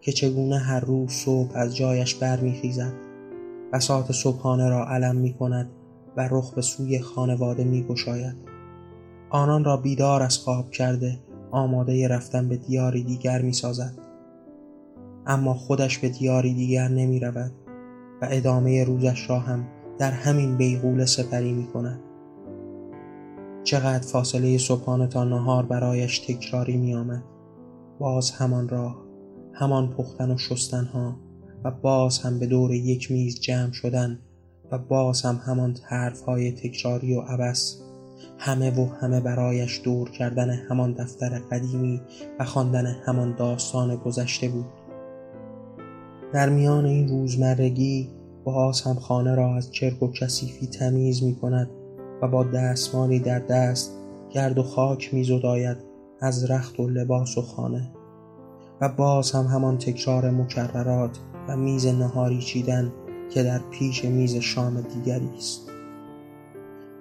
که 0.00 0.12
چگونه 0.12 0.58
هر 0.58 0.80
روز 0.80 1.10
صبح 1.10 1.52
از 1.54 1.76
جایش 1.76 2.14
برمیخیزد 2.14 2.92
بساط 3.72 4.12
صبحانه 4.12 4.68
را 4.68 4.86
علم 4.88 5.16
می 5.16 5.34
کند 5.34 5.70
و 6.16 6.28
رخ 6.30 6.54
به 6.54 6.62
سوی 6.62 6.98
خانواده 6.98 7.64
می 7.64 7.82
گشاید. 7.82 8.47
آنان 9.30 9.64
را 9.64 9.76
بیدار 9.76 10.22
از 10.22 10.38
خواب 10.38 10.70
کرده 10.70 11.18
آماده 11.50 12.08
رفتن 12.08 12.48
به 12.48 12.56
دیاری 12.56 13.02
دیگر 13.02 13.42
می 13.42 13.52
سازد. 13.52 13.94
اما 15.26 15.54
خودش 15.54 15.98
به 15.98 16.08
دیاری 16.08 16.54
دیگر 16.54 16.88
نمی 16.88 17.20
رود 17.20 17.52
و 18.22 18.28
ادامه 18.30 18.84
روزش 18.84 19.30
را 19.30 19.38
هم 19.38 19.66
در 19.98 20.10
همین 20.10 20.56
بیغول 20.56 21.04
سپری 21.04 21.52
می 21.52 21.66
کند. 21.66 22.00
چقدر 23.64 24.06
فاصله 24.06 24.58
صبحانه 24.58 25.06
تا 25.06 25.24
نهار 25.24 25.66
برایش 25.66 26.18
تکراری 26.18 26.76
می 26.76 26.94
آمد. 26.94 27.22
باز 27.98 28.30
همان 28.30 28.68
راه 28.68 28.96
همان 29.52 29.90
پختن 29.90 30.30
و 30.30 30.38
شستن 30.38 30.84
ها 30.84 31.16
و 31.64 31.70
باز 31.70 32.18
هم 32.18 32.38
به 32.38 32.46
دور 32.46 32.72
یک 32.72 33.10
میز 33.10 33.40
جمع 33.40 33.72
شدن 33.72 34.18
و 34.72 34.78
باز 34.78 35.22
هم 35.22 35.40
همان 35.46 35.76
حرف 35.82 36.20
های 36.20 36.52
تکراری 36.52 37.14
و 37.14 37.20
عبس 37.20 37.82
همه 38.38 38.80
و 38.80 38.86
همه 39.00 39.20
برایش 39.20 39.80
دور 39.84 40.10
کردن 40.10 40.50
همان 40.50 40.92
دفتر 40.92 41.38
قدیمی 41.38 42.00
و 42.38 42.44
خواندن 42.44 42.86
همان 43.06 43.34
داستان 43.34 43.96
گذشته 43.96 44.48
بود. 44.48 44.66
در 46.32 46.48
میان 46.48 46.84
این 46.84 47.08
روزمرگی 47.08 48.08
باز 48.44 48.82
هم 48.82 48.94
خانه 48.94 49.34
را 49.34 49.56
از 49.56 49.70
چرک 49.70 50.02
و 50.02 50.12
کثیفی 50.12 50.66
تمیز 50.66 51.22
می 51.22 51.34
کند 51.34 51.70
و 52.22 52.28
با 52.28 52.44
دستمالی 52.44 53.18
در 53.18 53.38
دست 53.38 53.92
گرد 54.30 54.58
و 54.58 54.62
خاک 54.62 55.14
می 55.14 55.24
زداید 55.24 55.76
از 56.20 56.50
رخت 56.50 56.80
و 56.80 56.88
لباس 56.88 57.38
و 57.38 57.42
خانه 57.42 57.90
و 58.80 58.88
باز 58.88 59.32
هم 59.32 59.44
همان 59.44 59.78
تکرار 59.78 60.30
مکررات 60.30 61.18
و 61.48 61.56
میز 61.56 61.86
نهاری 61.86 62.38
چیدن 62.38 62.92
که 63.30 63.42
در 63.42 63.60
پیش 63.70 64.04
میز 64.04 64.36
شام 64.36 64.80
دیگری 64.80 65.30
است. 65.36 65.67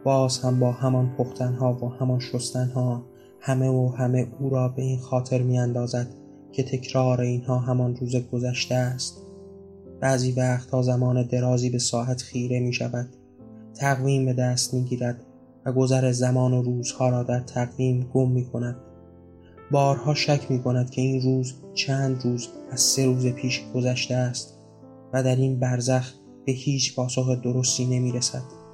باز 0.07 0.39
هم 0.39 0.59
با 0.59 0.71
همان 0.71 1.15
پختنها 1.17 1.73
و 1.73 1.89
همان 1.89 2.19
شستنها 2.19 3.05
همه 3.39 3.69
و 3.69 3.89
همه 3.89 4.27
او 4.39 4.49
را 4.49 4.67
به 4.67 4.81
این 4.81 4.99
خاطر 4.99 5.41
می 5.41 5.59
اندازد 5.59 6.07
که 6.51 6.63
تکرار 6.63 7.21
اینها 7.21 7.59
همان 7.59 7.95
روز 7.95 8.15
گذشته 8.15 8.75
است 8.75 9.17
بعضی 10.01 10.31
وقتها 10.31 10.81
زمان 10.81 11.23
درازی 11.23 11.69
به 11.69 11.77
ساعت 11.79 12.21
خیره 12.21 12.59
می 12.59 12.73
شود 12.73 13.07
تقویم 13.75 14.25
به 14.25 14.33
دست 14.33 14.73
می 14.73 14.83
گیرد 14.83 15.23
و 15.65 15.71
گذر 15.71 16.11
زمان 16.11 16.53
و 16.53 16.61
روزها 16.61 17.09
را 17.09 17.23
در 17.23 17.39
تقویم 17.39 18.09
گم 18.13 18.31
می 18.31 18.45
کند 18.45 18.75
بارها 19.71 20.13
شک 20.13 20.51
می 20.51 20.63
کند 20.63 20.89
که 20.89 21.01
این 21.01 21.21
روز 21.21 21.53
چند 21.73 22.25
روز 22.25 22.47
از 22.71 22.79
سه 22.79 23.05
روز 23.05 23.27
پیش 23.27 23.63
گذشته 23.75 24.15
است 24.15 24.57
و 25.13 25.23
در 25.23 25.35
این 25.35 25.59
برزخ 25.59 26.13
به 26.45 26.51
هیچ 26.51 26.95
پاسخ 26.95 27.41
درستی 27.43 27.85
نمی 27.85 28.11
رسد. 28.11 28.66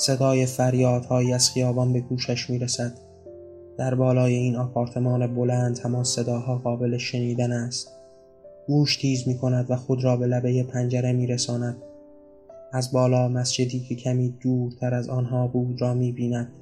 صدای 0.00 0.46
فریادهایی 0.46 1.32
از 1.32 1.50
خیابان 1.50 1.92
به 1.92 2.00
گوشش 2.00 2.50
می 2.50 2.58
رسد. 2.58 2.92
در 3.78 3.94
بالای 3.94 4.34
این 4.34 4.56
آپارتمان 4.56 5.34
بلند 5.34 5.78
همان 5.78 6.04
صداها 6.04 6.58
قابل 6.58 6.96
شنیدن 6.98 7.52
است. 7.52 7.92
گوش 8.66 8.96
تیز 8.96 9.28
می 9.28 9.38
کند 9.38 9.70
و 9.70 9.76
خود 9.76 10.04
را 10.04 10.16
به 10.16 10.26
لبه 10.26 10.62
پنجره 10.62 11.12
می 11.12 11.26
رساند. 11.26 11.76
از 12.72 12.92
بالا 12.92 13.28
مسجدی 13.28 13.80
که 13.80 13.94
کمی 13.94 14.34
دورتر 14.40 14.94
از 14.94 15.08
آنها 15.08 15.46
بود 15.46 15.80
را 15.80 15.94
می 15.94 16.12
بیند. 16.12 16.52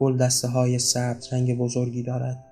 گل 0.00 0.16
دسته 0.16 0.48
های 0.48 0.78
سبز 0.78 1.32
رنگ 1.32 1.58
بزرگی 1.58 2.02
دارد. 2.02 2.44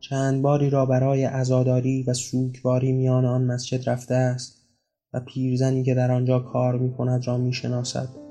چند 0.00 0.42
باری 0.42 0.70
را 0.70 0.86
برای 0.86 1.24
عزاداری 1.24 2.02
و 2.02 2.14
سوگواری 2.14 2.92
میان 2.92 3.24
آن 3.24 3.44
مسجد 3.44 3.88
رفته 3.90 4.14
است 4.14 4.66
و 5.12 5.20
پیرزنی 5.20 5.82
که 5.82 5.94
در 5.94 6.10
آنجا 6.10 6.38
کار 6.38 6.78
می 6.78 6.92
کند 6.92 7.26
را 7.26 7.38
می 7.38 7.52
شناسد. 7.52 8.29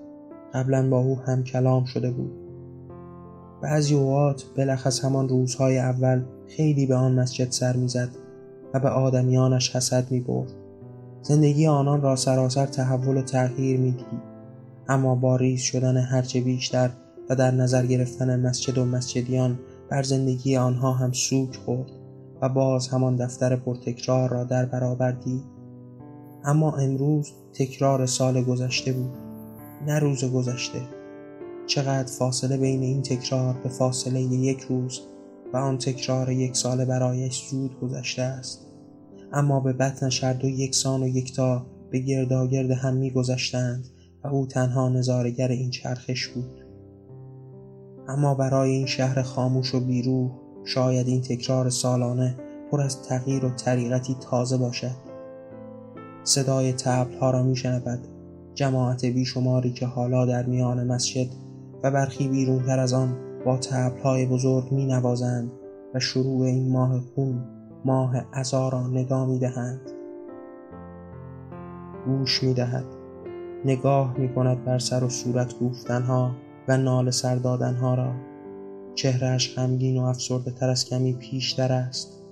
قبلا 0.53 0.89
با 0.89 0.99
او 0.99 1.19
هم 1.19 1.43
کلام 1.43 1.85
شده 1.85 2.11
بود. 2.11 2.31
بعضی 3.61 3.95
اوقات 3.95 4.45
بلخص 4.55 5.05
همان 5.05 5.29
روزهای 5.29 5.79
اول 5.79 6.21
خیلی 6.47 6.85
به 6.85 6.95
آن 6.95 7.19
مسجد 7.19 7.51
سر 7.51 7.75
می‌زد 7.75 8.09
و 8.73 8.79
به 8.79 8.89
آدمیانش 8.89 9.75
حسد 9.75 10.11
می 10.11 10.19
برد. 10.19 10.51
زندگی 11.21 11.67
آنان 11.67 12.01
را 12.01 12.15
سراسر 12.15 12.65
تحول 12.65 13.17
و 13.17 13.21
تغییر 13.21 13.79
می 13.79 13.91
دید. 13.91 14.29
اما 14.87 15.15
با 15.15 15.35
ریز 15.35 15.61
شدن 15.61 15.97
هرچه 15.97 16.41
بیشتر 16.41 16.89
و 17.29 17.35
در 17.35 17.51
نظر 17.51 17.85
گرفتن 17.85 18.39
مسجد 18.39 18.77
و 18.77 18.85
مسجدیان 18.85 19.59
بر 19.89 20.03
زندگی 20.03 20.57
آنها 20.57 20.91
هم 20.91 21.11
سوک 21.11 21.55
خورد 21.55 21.91
و 22.41 22.49
باز 22.49 22.87
همان 22.87 23.15
دفتر 23.15 23.55
پرتکرار 23.55 24.29
را 24.29 24.43
در 24.43 24.65
برابر 24.65 25.11
دید 25.11 25.43
اما 26.43 26.71
امروز 26.71 27.31
تکرار 27.53 28.05
سال 28.05 28.43
گذشته 28.43 28.93
بود 28.93 29.28
نه 29.87 29.99
روز 29.99 30.25
گذشته. 30.25 30.81
چقدر 31.67 32.11
فاصله 32.11 32.57
بین 32.57 32.81
این 32.81 33.01
تکرار 33.01 33.53
به 33.63 33.69
فاصله 33.69 34.21
یک 34.21 34.61
روز 34.61 35.01
و 35.53 35.57
آن 35.57 35.77
تکرار 35.77 36.31
یک 36.31 36.57
ساله 36.57 36.85
برایش 36.85 37.47
زود 37.49 37.79
گذشته 37.79 38.21
است. 38.21 38.65
اما 39.33 39.59
به 39.59 39.73
بطنش 39.73 40.23
هر 40.23 40.33
دو 40.33 40.49
یکسان 40.49 41.03
و 41.03 41.07
یکتا 41.07 41.65
به 41.91 41.99
گرداگرد 41.99 42.71
هم 42.71 42.93
میگذشتند 42.93 43.87
و 44.23 44.27
او 44.27 44.47
تنها 44.47 44.89
نظارگر 44.89 45.47
این 45.47 45.69
چرخش 45.69 46.27
بود. 46.27 46.65
اما 48.07 48.35
برای 48.35 48.69
این 48.69 48.85
شهر 48.85 49.21
خاموش 49.21 49.75
و 49.75 49.79
بیروح 49.79 50.31
شاید 50.65 51.07
این 51.07 51.21
تکرار 51.21 51.69
سالانه 51.69 52.35
پر 52.71 52.81
از 52.81 53.01
تغییر 53.01 53.45
و 53.45 53.49
طریقتی 53.49 54.15
تازه 54.19 54.57
باشد. 54.57 54.95
صدای 56.23 56.73
تبل 56.73 57.17
ها 57.17 57.31
را 57.31 57.43
میشنود 57.43 58.18
جماعت 58.59 59.05
بیشماری 59.05 59.71
که 59.71 59.85
حالا 59.85 60.25
در 60.25 60.45
میان 60.45 60.87
مسجد 60.87 61.27
و 61.83 61.91
برخی 61.91 62.27
بیرونتر 62.27 62.79
از 62.79 62.93
آن 62.93 63.17
با 63.45 63.57
تبل 63.57 63.99
های 63.99 64.25
بزرگ 64.25 64.71
می 64.71 64.93
و 65.93 65.99
شروع 65.99 66.45
این 66.45 66.71
ماه 66.71 66.99
خون 66.99 67.43
ماه 67.85 68.15
ازا 68.33 68.69
را 68.69 68.87
ندا 68.87 69.25
می 69.25 69.39
دهند 69.39 69.81
گوش 72.05 72.43
می 72.43 72.53
دهد 72.53 72.85
نگاه 73.65 74.17
می 74.17 74.33
کند 74.33 74.65
بر 74.65 74.79
سر 74.79 75.03
و 75.03 75.09
صورت 75.09 75.59
گفتنها 75.59 76.31
و 76.67 76.77
نال 76.77 77.11
سر 77.11 77.35
دادنها 77.35 77.95
را. 77.95 78.11
چهرش 78.95 79.55
غمگین 79.55 79.97
و 79.97 80.03
افسرده 80.03 80.51
تر 80.51 80.69
از 80.69 80.85
کمی 80.85 81.13
پیشتر 81.13 81.73
است. 81.73 82.23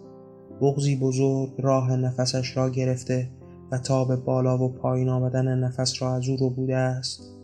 بغزی 0.62 0.96
بزرگ 0.96 1.50
راه 1.58 1.96
نفسش 1.96 2.58
را 2.58 2.70
گرفته 2.70 3.30
و 3.72 4.06
به 4.06 4.16
بالا 4.16 4.58
و 4.58 4.70
پایین 4.70 5.10
آمدن 5.10 5.60
نفس 5.60 6.02
را 6.02 6.16
از 6.16 6.30
او 6.30 6.38
رو 6.38 6.50
بوده 6.50 6.76
است. 6.76 7.38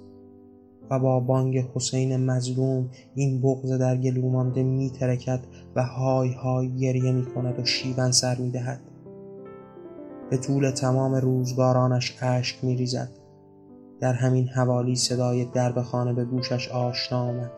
و 0.90 1.00
با 1.00 1.20
بانگ 1.20 1.58
حسین 1.58 2.18
مظلوم 2.18 2.90
این 3.16 3.42
بغز 3.42 3.72
در 3.72 3.98
گلو 3.98 4.30
مانده 4.30 4.64
می 4.64 4.90
ترکد 4.90 5.40
و 5.76 5.84
های 5.84 6.34
های 6.34 6.78
گریه 6.78 7.12
می 7.12 7.26
کند 7.26 7.60
و 7.60 7.66
شیون 7.66 8.12
سر 8.12 8.36
می 8.36 8.52
دهد. 8.52 8.80
به 10.30 10.38
طول 10.38 10.72
تمام 10.72 11.16
روزگارانش 11.16 12.18
اشک 12.22 12.64
می 12.64 12.76
ریزد. 12.76 13.10
در 14.00 14.14
همین 14.14 14.48
حوالی 14.48 14.96
صدای 14.96 15.46
درب 15.46 15.82
خانه 15.82 16.14
به 16.14 16.26
گوشش 16.26 16.70
آشنا 16.70 17.22
آمد. 17.22 17.52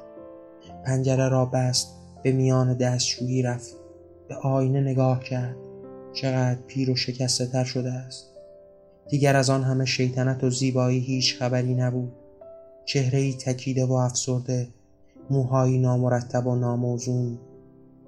پنجره 0.85 1.29
را 1.29 1.45
بست 1.45 1.95
به 2.23 2.31
میان 2.31 2.73
دستشویی 2.73 3.41
رفت. 3.41 3.75
به 4.27 4.35
آینه 4.35 4.81
نگاه 4.81 5.19
کرد. 5.19 5.55
چقدر 6.13 6.59
پیر 6.67 6.89
و 6.89 6.95
شکسته 6.95 7.45
تر 7.45 7.63
شده 7.63 7.91
است. 7.91 8.34
دیگر 9.09 9.35
از 9.35 9.49
آن 9.49 9.63
همه 9.63 9.85
شیطنت 9.85 10.43
و 10.43 10.49
زیبایی 10.49 10.99
هیچ 10.99 11.37
خبری 11.39 11.75
نبود. 11.75 12.11
چهره 12.85 13.19
ای 13.19 13.33
تکیده 13.33 13.85
و 13.85 13.91
افسرده 13.91 14.67
موهایی 15.29 15.77
نامرتب 15.77 16.47
و 16.47 16.55
ناموزون 16.55 17.39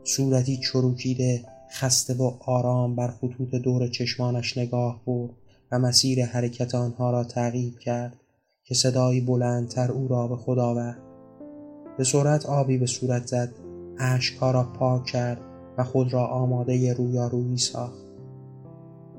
صورتی 0.03 0.57
چروکیده 0.57 1.45
خسته 1.71 2.13
و 2.13 2.31
آرام 2.45 2.95
بر 2.95 3.07
خطوط 3.07 3.55
دور 3.55 3.87
چشمانش 3.87 4.57
نگاه 4.57 5.01
برد 5.05 5.31
و 5.71 5.79
مسیر 5.79 6.25
حرکت 6.25 6.75
آنها 6.75 7.11
را 7.11 7.23
تعقیب 7.23 7.79
کرد 7.79 8.15
که 8.63 8.75
صدایی 8.75 9.21
بلندتر 9.21 9.91
او 9.91 10.07
را 10.07 10.27
به 10.27 10.35
خود 10.35 10.59
آورد. 10.59 10.97
به 11.97 12.03
سرعت 12.03 12.45
آبی 12.45 12.77
به 12.77 12.85
صورت 12.85 13.27
زد 13.27 13.53
اشکها 13.99 14.51
را 14.51 14.63
پاک 14.63 15.05
کرد 15.05 15.41
و 15.77 15.83
خود 15.83 16.13
را 16.13 16.27
آماده 16.27 16.93
رویارویی 16.93 17.57
ساخت. 17.57 18.06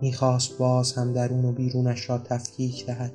می‌خواست 0.01 0.59
باز 0.59 0.93
هم 0.93 1.13
درون 1.13 1.45
و 1.45 1.53
بیرونش 1.53 2.11
را 2.11 2.19
تفکیک 2.19 2.87
دهد. 2.87 3.13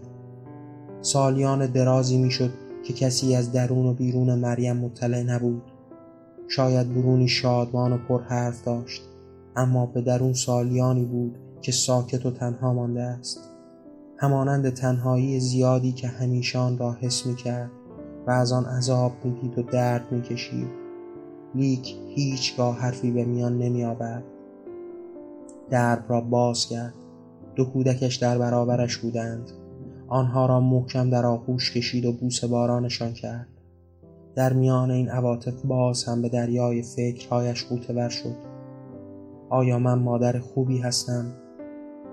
سالیان 1.02 1.66
درازی 1.66 2.18
می‌شد 2.18 2.52
که 2.84 2.94
کسی 2.94 3.36
از 3.36 3.52
درون 3.52 3.86
و 3.86 3.94
بیرون 3.94 4.36
مریم 4.36 4.78
مطلع 4.78 5.24
نبود. 5.24 5.64
شاید 6.48 6.94
برونی 6.94 7.28
شادمان 7.28 7.94
و 7.94 7.98
پرحرف 7.98 8.64
داشت 8.64 9.02
اما 9.56 9.86
به 9.86 10.02
درون 10.02 10.34
سالیانی 10.34 11.06
بود 11.06 11.38
که 11.62 11.72
ساکت 11.72 12.26
و 12.26 12.32
تنها 12.32 12.74
مانده 12.74 13.02
است. 13.02 13.40
همانند 14.18 14.70
تنهایی 14.70 15.40
زیادی 15.40 15.92
که 15.92 16.08
همیشان 16.08 16.78
را 16.78 16.94
حس 16.94 17.26
می 17.26 17.36
کرد 17.36 17.72
و 18.28 18.32
از 18.32 18.52
آن 18.52 18.66
عذاب 18.66 19.12
می‌دید 19.24 19.60
و 19.60 19.62
درد 19.64 20.12
می‌کشید. 20.12 20.68
لیک 21.56 21.96
هیچگاه 22.16 22.78
حرفی 22.80 23.12
به 23.12 23.26
میان 23.26 23.58
نمی 23.58 23.84
آورد 23.84 24.24
درب 25.70 26.06
را 26.08 26.22
باز 26.22 26.66
کرد. 26.66 26.94
دو 27.56 27.66
کودکش 27.66 28.16
در 28.16 28.38
برابرش 28.38 28.98
بودند. 28.98 29.52
آنها 30.08 30.46
را 30.46 30.60
محکم 30.60 31.10
در 31.10 31.26
آغوش 31.26 31.72
کشید 31.72 32.06
و 32.06 32.12
بوس 32.12 32.44
بارانشان 32.44 33.14
کرد. 33.14 33.48
در 34.36 34.54
میان 34.54 34.92
این 34.92 35.10
عواطف 35.10 35.62
باز 35.66 36.04
هم 36.04 36.22
به 36.22 36.30
دریای 36.30 36.82
فکرهایش 36.82 37.68
غوطه 37.68 38.10
شد. 38.10 38.36
آیا 39.50 39.80
من 39.80 40.00
مادر 40.00 40.40
خوبی 40.40 40.78
هستم؟ 40.78 41.26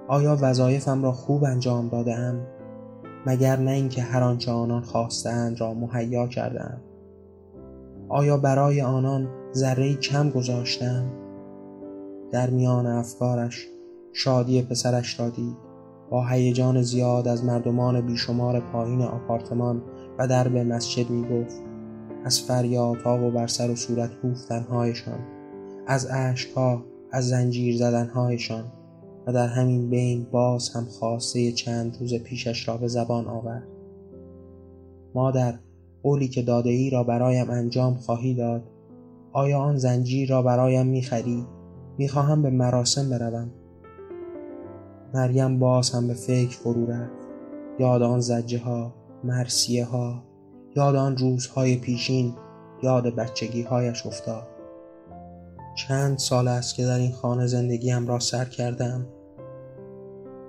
آیا 0.09 0.39
وظایفم 0.41 1.03
را 1.03 1.13
خوب 1.13 1.45
انجام 1.45 1.89
دادم 1.89 2.47
مگر 3.27 3.57
نه 3.57 3.71
اینکه 3.71 4.03
هر 4.03 4.23
آنچه 4.23 4.53
آنان 4.53 4.83
خواستند 4.83 5.61
را 5.61 5.75
مهیا 5.75 6.27
کردم 6.27 6.81
آیا 8.09 8.37
برای 8.37 8.83
آنان 8.83 9.29
ذره 9.55 9.95
کم 9.95 10.31
گذاشتم 10.31 11.05
در 12.33 12.51
میان 12.51 12.87
افکارش 12.87 13.67
شادی 14.13 14.63
پسرش 14.63 15.21
را 15.21 15.29
دید. 15.29 15.71
با 16.11 16.27
هیجان 16.27 16.83
زیاد 16.83 17.29
از 17.29 17.45
مردمان 17.45 18.07
بیشمار 18.07 18.61
پایین 18.61 19.03
آپارتمان 19.03 19.83
و 20.19 20.29
درب 20.29 20.57
مسجد 20.57 21.11
می 21.11 21.23
گفت 21.23 21.63
از 22.25 22.41
فریادها 22.41 23.27
و 23.27 23.31
بر 23.31 23.47
سر 23.47 23.71
و 23.71 23.77
صورت 23.77 24.11
کوفتنهایشان 24.23 25.19
از 25.87 26.09
اشکها 26.11 26.85
از 27.13 27.29
زنجیر 27.29 27.77
زدنهایشان 27.77 28.65
و 29.27 29.33
در 29.33 29.47
همین 29.47 29.91
بین 29.91 30.27
باز 30.33 30.71
هم 30.77 30.85
خواسته 30.85 31.53
چند 31.53 31.97
روز 32.01 32.15
پیشش 32.15 32.69
را 32.69 32.77
به 32.77 32.89
زبان 32.89 33.27
آورد. 33.27 33.69
مادر 35.15 35.55
قولی 36.03 36.29
که 36.29 36.43
داده 36.43 36.71
ای 36.71 36.91
را 36.91 37.05
برایم 37.05 37.51
انجام 37.51 37.95
خواهی 37.95 38.35
داد؟ 38.35 38.63
آیا 39.33 39.59
آن 39.59 39.77
زنجیر 39.77 40.31
را 40.31 40.43
برایم 40.43 40.87
می‌خری 40.87 41.47
می‌خواهم 42.01 42.43
به 42.43 42.51
مراسم 42.51 43.11
بروم. 43.11 43.51
مریم 45.15 45.59
باز 45.59 45.91
هم 45.91 46.09
به 46.09 46.15
فکر 46.15 46.59
فرو 46.59 46.87
رفت. 46.87 47.13
یاد 47.79 48.03
آن 48.03 48.21
زجه 48.21 48.59
ها 48.59 48.95
مرسیه 49.25 49.85
ها 49.85 50.23
یاد 50.77 50.97
آن 50.97 51.17
روزهای 51.17 51.77
پیشین 51.77 52.35
یاد 52.83 53.15
بچگی 53.15 53.63
هایش 53.63 54.07
افتاد. 54.07 54.47
چند 55.75 56.19
سال 56.19 56.49
است 56.49 56.75
که 56.75 56.85
در 56.85 56.99
این 56.99 57.13
خانه 57.13 57.47
زندگیم 57.47 58.07
را 58.07 58.19
سر 58.19 58.45
کردم. 58.45 59.07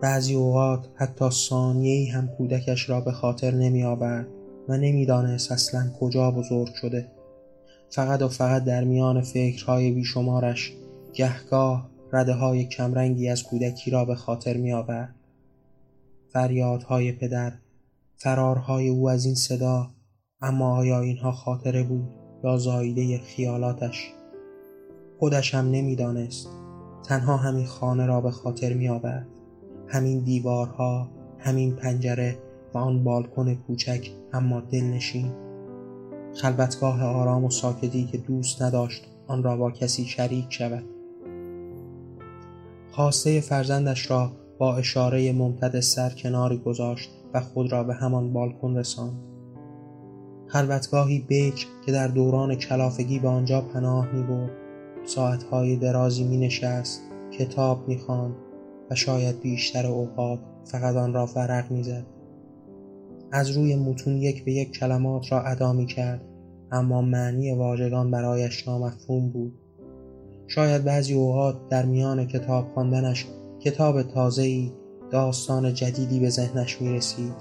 بعضی 0.01 0.35
اوقات 0.35 0.87
حتی 0.95 1.29
ثانیه‌ای 1.29 2.05
هم 2.05 2.27
کودکش 2.27 2.89
را 2.89 3.01
به 3.01 3.11
خاطر 3.11 3.51
نمی 3.51 3.83
آورد 3.83 4.27
و 4.69 4.77
نمی‌دانست 4.77 5.51
اصلا 5.51 5.91
کجا 5.99 6.31
بزرگ 6.31 6.73
شده. 6.73 7.07
فقط 7.89 8.21
و 8.21 8.27
فقط 8.27 8.63
در 8.63 8.83
میان 8.83 9.21
فکرهای 9.21 9.91
بیشمارش 9.91 10.73
گهگاه 11.13 11.89
رده 12.13 12.33
های 12.33 12.65
کمرنگی 12.65 13.29
از 13.29 13.43
کودکی 13.43 13.91
را 13.91 14.05
به 14.05 14.15
خاطر 14.15 14.57
می 14.57 14.73
آورد 14.73 15.15
فریادهای 16.33 17.11
پدر 17.11 17.53
فرارهای 18.17 18.89
او 18.89 19.09
از 19.09 19.25
این 19.25 19.35
صدا 19.35 19.89
اما 20.41 20.77
آیا 20.77 20.99
اینها 20.99 21.31
خاطره 21.31 21.83
بود 21.83 22.09
یا 22.43 22.57
زایده 22.57 23.17
خیالاتش؟ 23.17 24.11
خودش 25.19 25.55
هم 25.55 25.71
نمی‌دانست. 25.71 26.49
تنها 27.03 27.37
همین 27.37 27.65
خانه 27.65 28.05
را 28.05 28.21
به 28.21 28.31
خاطر 28.31 28.73
می 28.73 28.89
آورد 28.89 29.27
همین 29.87 30.19
دیوارها 30.19 31.09
همین 31.39 31.75
پنجره 31.75 32.37
و 32.73 32.77
آن 32.77 33.03
بالکن 33.03 33.55
کوچک 33.55 34.09
اما 34.33 34.61
دلنشین. 34.61 35.31
خلوتگاه 36.35 37.03
آرام 37.03 37.45
و 37.45 37.49
ساکتی 37.49 38.05
که 38.05 38.17
دوست 38.17 38.61
نداشت 38.61 39.07
آن 39.27 39.43
را 39.43 39.57
با 39.57 39.71
کسی 39.71 40.05
شریک 40.05 40.45
شود. 40.49 40.83
خواسته 42.91 43.41
فرزندش 43.41 44.11
را 44.11 44.31
با 44.57 44.77
اشاره 44.77 45.31
ممتد 45.31 45.79
سر 45.79 46.09
کناری 46.09 46.57
گذاشت 46.57 47.09
و 47.33 47.41
خود 47.41 47.71
را 47.71 47.83
به 47.83 47.93
همان 47.93 48.33
بالکن 48.33 48.77
رساند. 48.77 49.31
خلوتگاهی 50.47 51.25
بکر 51.29 51.67
که 51.85 51.91
در 51.91 52.07
دوران 52.07 52.55
کلافگی 52.55 53.19
به 53.19 53.27
آنجا 53.27 53.61
پناه 53.61 54.11
می 54.15 54.23
برد 54.23 54.51
ساعتهای 55.05 55.75
درازی 55.75 56.23
می 56.23 56.37
نشست 56.37 57.01
کتاب 57.39 57.87
می 57.87 57.97
خواند 57.97 58.35
و 58.91 58.95
شاید 58.95 59.41
بیشتر 59.41 59.87
اوقات 59.87 60.39
فقط 60.65 60.95
آن 60.95 61.13
را 61.13 61.29
ورق 61.35 61.71
می‌زد. 61.71 62.05
از 63.31 63.49
روی 63.49 63.75
متون 63.75 64.17
یک 64.17 64.45
به 64.45 64.51
یک 64.51 64.71
کلمات 64.71 65.31
را 65.31 65.41
ادا 65.41 65.73
می 65.73 65.85
کرد 65.85 66.21
اما 66.71 67.01
معنی 67.01 67.51
واژگان 67.51 68.11
برایش 68.11 68.67
نامفهوم 68.67 69.29
بود. 69.29 69.60
شاید 70.55 70.83
بعضی 70.83 71.13
اوقات 71.13 71.69
در 71.69 71.85
میان 71.85 72.27
کتاب 72.27 72.67
خواندنش 72.73 73.25
کتاب 73.59 74.03
تازه‌ای 74.03 74.71
داستان 75.11 75.73
جدیدی 75.73 76.19
به 76.19 76.29
ذهنش 76.29 76.81
می 76.81 76.93
رسید 76.93 77.33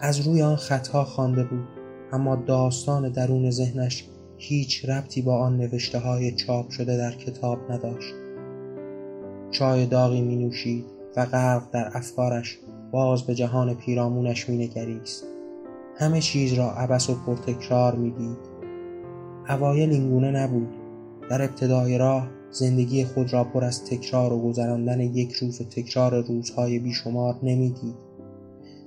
از 0.00 0.26
روی 0.26 0.42
آن 0.42 0.56
خطها 0.56 1.04
خوانده 1.04 1.44
بود 1.44 1.68
اما 2.12 2.36
داستان 2.36 3.08
درون 3.08 3.50
ذهنش 3.50 4.08
هیچ 4.36 4.84
ربطی 4.84 5.22
با 5.22 5.38
آن 5.38 5.56
نوشته 5.56 5.98
های 5.98 6.32
چاپ 6.32 6.70
شده 6.70 6.96
در 6.96 7.12
کتاب 7.12 7.58
نداشت 7.72 8.14
چای 9.50 9.86
داغی 9.86 10.20
می 10.20 10.36
نوشید 10.36 10.84
و 11.16 11.26
غرق 11.26 11.70
در 11.72 11.90
افکارش 11.94 12.58
باز 12.92 13.22
به 13.22 13.34
جهان 13.34 13.74
پیرامونش 13.74 14.48
می 14.48 14.56
نگریست. 14.58 15.24
همه 15.96 16.20
چیز 16.20 16.52
را 16.52 16.70
عبس 16.70 17.10
و 17.10 17.14
پرتکرار 17.14 17.94
می 17.94 18.10
دید. 18.10 18.38
اوایل 19.48 19.90
اینگونه 19.90 20.30
نبود. 20.30 20.81
در 21.32 21.42
ابتدای 21.42 21.98
راه 21.98 22.28
زندگی 22.50 23.04
خود 23.04 23.32
را 23.32 23.44
پر 23.44 23.64
از 23.64 23.84
تکرار 23.84 24.32
و 24.32 24.42
گذراندن 24.42 25.00
یک 25.00 25.32
روز 25.32 25.60
و 25.60 25.64
تکرار 25.64 26.24
روزهای 26.24 26.78
بیشمار 26.78 27.38
نمی‌دید. 27.42 27.94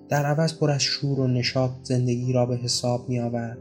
در 0.10 0.25
عوض 0.25 0.53
پر 0.53 0.71
از 0.71 0.81
شور 0.81 1.19
و 1.19 1.27
نشاط 1.27 1.71
زندگی 1.84 2.34
را 2.34 2.45
به 2.45 2.58
حساب 2.58 3.10
می 3.10 3.19
آورد. 3.19 3.58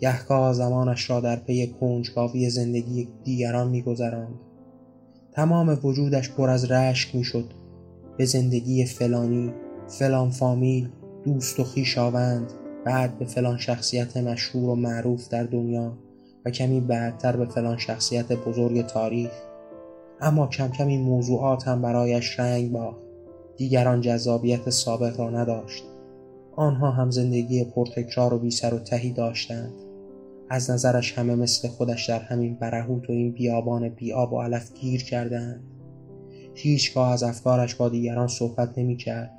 گهگاه 0.00 0.52
زمانش 0.52 1.10
را 1.10 1.20
در 1.20 1.36
پی 1.36 1.66
کنجکاوی 1.80 2.50
زندگی 2.50 3.08
دیگران 3.24 3.68
می 3.68 3.82
گذراند. 3.82 4.40
تمام 5.32 5.78
وجودش 5.82 6.30
پر 6.30 6.50
از 6.50 6.70
رشک 6.70 7.14
می‌شد 7.14 7.50
به 8.16 8.24
زندگی 8.24 8.84
فلانی 8.84 9.52
فلان 9.88 10.30
فامیل 10.30 10.88
دوست 11.24 11.60
و 11.60 11.64
خویشاوند 11.64 12.52
بعد 12.84 13.18
به 13.18 13.24
فلان 13.24 13.58
شخصیت 13.58 14.16
مشهور 14.16 14.68
و 14.68 14.74
معروف 14.74 15.28
در 15.28 15.44
دنیا 15.44 16.05
و 16.46 16.50
کمی 16.50 16.80
بعدتر 16.80 17.36
به 17.36 17.44
فلان 17.44 17.78
شخصیت 17.78 18.32
بزرگ 18.32 18.86
تاریخ. 18.86 19.30
اما 20.20 20.46
کم 20.46 20.68
کم 20.68 20.86
این 20.86 21.00
موضوعات 21.00 21.68
هم 21.68 21.82
برایش 21.82 22.40
رنگ 22.40 22.72
باخت. 22.72 23.00
دیگران 23.56 24.00
جذابیت 24.00 24.70
سابق 24.70 25.20
را 25.20 25.30
نداشت. 25.30 25.84
آنها 26.56 26.90
هم 26.90 27.10
زندگی 27.10 27.64
پرتکرار 27.64 28.34
و 28.34 28.38
بی 28.38 28.50
سر 28.50 28.74
و 28.74 28.78
تهی 28.78 29.12
داشتند. 29.12 29.72
از 30.48 30.70
نظرش 30.70 31.18
همه 31.18 31.34
مثل 31.34 31.68
خودش 31.68 32.08
در 32.08 32.20
همین 32.20 32.54
برهوت 32.54 33.10
و 33.10 33.12
این 33.12 33.32
بیابان 33.32 33.88
بیاب 33.88 34.32
و 34.32 34.42
علف 34.42 34.74
گیر 34.74 35.04
کردند. 35.04 35.60
هیچگاه 36.54 37.12
از 37.12 37.22
افکارش 37.22 37.74
با 37.74 37.88
دیگران 37.88 38.28
صحبت 38.28 38.78
نمی 38.78 38.96
کرد 38.96 39.30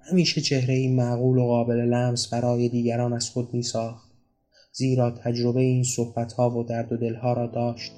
همیشه 0.00 0.40
چهره 0.40 0.74
این 0.74 0.96
معقول 0.96 1.38
و 1.38 1.46
قابل 1.46 1.76
لمس 1.76 2.28
برای 2.28 2.68
دیگران 2.68 3.12
از 3.12 3.30
خود 3.30 3.54
می 3.54 3.62
ساخت 3.62 4.05
زیرا 4.78 5.10
تجربه 5.10 5.60
این 5.60 5.82
صحبت 5.82 6.32
ها 6.32 6.50
و 6.50 6.62
درد 6.62 6.92
و 6.92 6.96
دلها 6.96 7.32
را 7.32 7.46
داشت. 7.46 7.92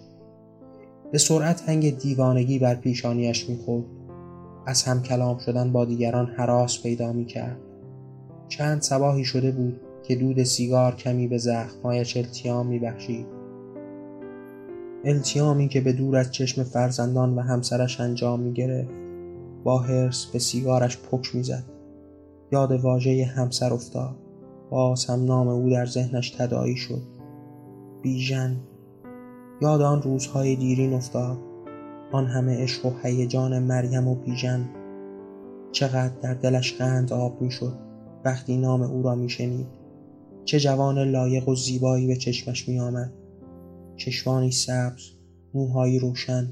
به 1.12 1.18
سرعت 1.18 1.68
هنگ 1.68 1.98
دیوانگی 1.98 2.58
بر 2.58 2.74
پیشانیش 2.74 3.48
می‌خورد. 3.48 3.84
از 4.66 4.82
هم 4.82 5.02
کلام 5.02 5.38
شدن 5.38 5.72
با 5.72 5.84
دیگران 5.84 6.26
حراس 6.26 6.82
پیدا 6.82 7.12
می 7.12 7.24
کرد 7.24 7.58
چند 8.48 8.82
سباهی 8.82 9.24
شده 9.24 9.50
بود 9.50 9.80
که 10.02 10.16
دود 10.16 10.42
سیگار 10.42 10.94
کمی 10.94 11.28
به 11.28 11.38
زخمهایش 11.38 12.16
التیام 12.16 12.66
میبخشید. 12.66 13.26
التیامی 15.04 15.68
که 15.68 15.80
به 15.80 15.92
دور 15.92 16.16
از 16.16 16.32
چشم 16.32 16.62
فرزندان 16.62 17.34
و 17.34 17.40
همسرش 17.40 18.00
انجام 18.00 18.40
می‌گرفت 18.40 18.94
با 19.64 19.78
حرس 19.78 20.26
به 20.26 20.38
سیگارش 20.38 20.98
پک 20.98 21.34
می‌زد. 21.34 21.64
یاد 22.52 22.72
واژه 22.72 23.24
همسر 23.24 23.72
افتاد. 23.72 24.27
باز 24.70 25.06
هم 25.06 25.24
نام 25.24 25.48
او 25.48 25.70
در 25.70 25.86
ذهنش 25.86 26.30
تدایی 26.30 26.76
شد. 26.76 27.02
بیژن. 28.02 28.56
یاد 29.62 29.82
آن 29.82 30.02
روزهای 30.02 30.56
دیرین 30.56 30.92
افتاد. 30.92 31.38
آن 32.12 32.26
همه 32.26 32.62
عشق 32.62 32.86
و 32.86 32.90
هیجان 33.02 33.58
مریم 33.58 34.08
و 34.08 34.14
بیژن. 34.14 34.68
چقدر 35.72 36.14
در 36.22 36.34
دلش 36.34 36.74
قند 36.74 37.12
آب 37.12 37.42
می‌شد. 37.42 37.74
وقتی 38.24 38.56
نام 38.56 38.82
او 38.82 39.02
را 39.02 39.14
میشنید. 39.14 39.66
چه 40.44 40.60
جوان 40.60 40.98
لایق 40.98 41.48
و 41.48 41.54
زیبایی 41.54 42.06
به 42.06 42.16
چشمش 42.16 42.68
می 42.68 42.80
آمد 42.80 43.12
چشمانی 43.96 44.50
سبز 44.50 45.02
موهایی 45.54 45.98
روشن. 45.98 46.48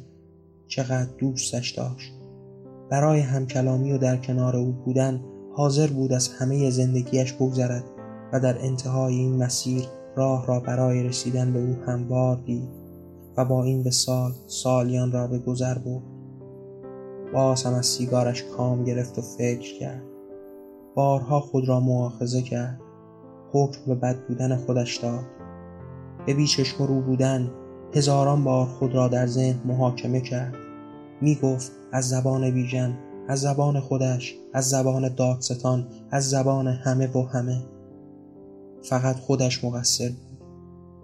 چقدر 0.66 1.10
دوستش 1.18 1.70
داشت. 1.70 2.12
برای 2.90 3.20
همکلامی 3.20 3.92
و 3.92 3.98
در 3.98 4.16
کنار 4.16 4.56
او 4.56 4.72
بودن 4.72 5.20
حاضر 5.56 5.86
بود 5.86 6.12
از 6.12 6.28
همه 6.28 6.70
زندگیش 6.70 7.32
بگذرد. 7.32 7.84
و 8.32 8.40
در 8.40 8.64
انتهای 8.64 9.14
این 9.14 9.36
مسیر 9.36 9.84
راه 10.16 10.46
را 10.46 10.60
برای 10.60 11.02
رسیدن 11.02 11.52
به 11.52 11.58
او 11.58 11.76
هموار 11.86 12.36
دید 12.36 12.68
و 13.36 13.44
با 13.44 13.64
این 13.64 13.82
به 13.82 13.90
سال 13.90 14.32
سالیان 14.46 15.12
را 15.12 15.26
به 15.26 15.38
گذر 15.38 15.78
برد. 15.78 16.02
باز 17.32 17.64
هم 17.64 17.74
از 17.74 17.86
سیگارش 17.86 18.42
کام 18.42 18.84
گرفت 18.84 19.18
و 19.18 19.22
فکر 19.22 19.78
کرد. 19.78 20.02
بارها 20.94 21.40
خود 21.40 21.68
را 21.68 21.80
مؤاخذه 21.80 22.42
کرد. 22.42 22.80
حکم 23.52 23.80
به 23.86 23.94
بد 23.94 24.26
بودن 24.28 24.56
خودش 24.56 24.96
داد. 24.96 25.24
به 26.26 26.34
بیچشم 26.34 26.84
رو 26.84 27.00
بودن 27.00 27.50
هزاران 27.94 28.44
بار 28.44 28.66
خود 28.66 28.94
را 28.94 29.08
در 29.08 29.26
ذهن 29.26 29.60
محاکمه 29.64 30.20
کرد. 30.20 30.54
می 31.20 31.34
گفت 31.34 31.72
از 31.92 32.08
زبان 32.08 32.50
بیژن 32.50 32.98
از 33.28 33.40
زبان 33.40 33.80
خودش 33.80 34.34
از 34.52 34.68
زبان 34.68 35.14
دادستان 35.14 35.86
از 36.10 36.30
زبان 36.30 36.66
همه 36.66 37.16
و 37.16 37.22
همه. 37.22 37.62
فقط 38.88 39.16
خودش 39.16 39.64
مقصر 39.64 40.08
بود. 40.08 40.38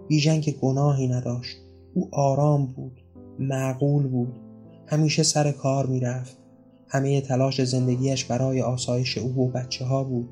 بیژن 0.07 0.41
که 0.41 0.51
گناهی 0.51 1.07
نداشت 1.07 1.57
او 1.93 2.09
آرام 2.11 2.65
بود 2.65 3.01
معقول 3.39 4.07
بود. 4.07 4.39
همیشه 4.87 5.23
سر 5.23 5.51
کار 5.51 5.85
می‌رفت. 5.85 6.37
همه 6.87 7.21
تلاش 7.21 7.63
زندگیش 7.63 8.25
برای 8.25 8.61
آسایش 8.61 9.17
او 9.17 9.35
و 9.35 9.51
بچه 9.51 9.85
ها 9.85 10.03
بود. 10.03 10.29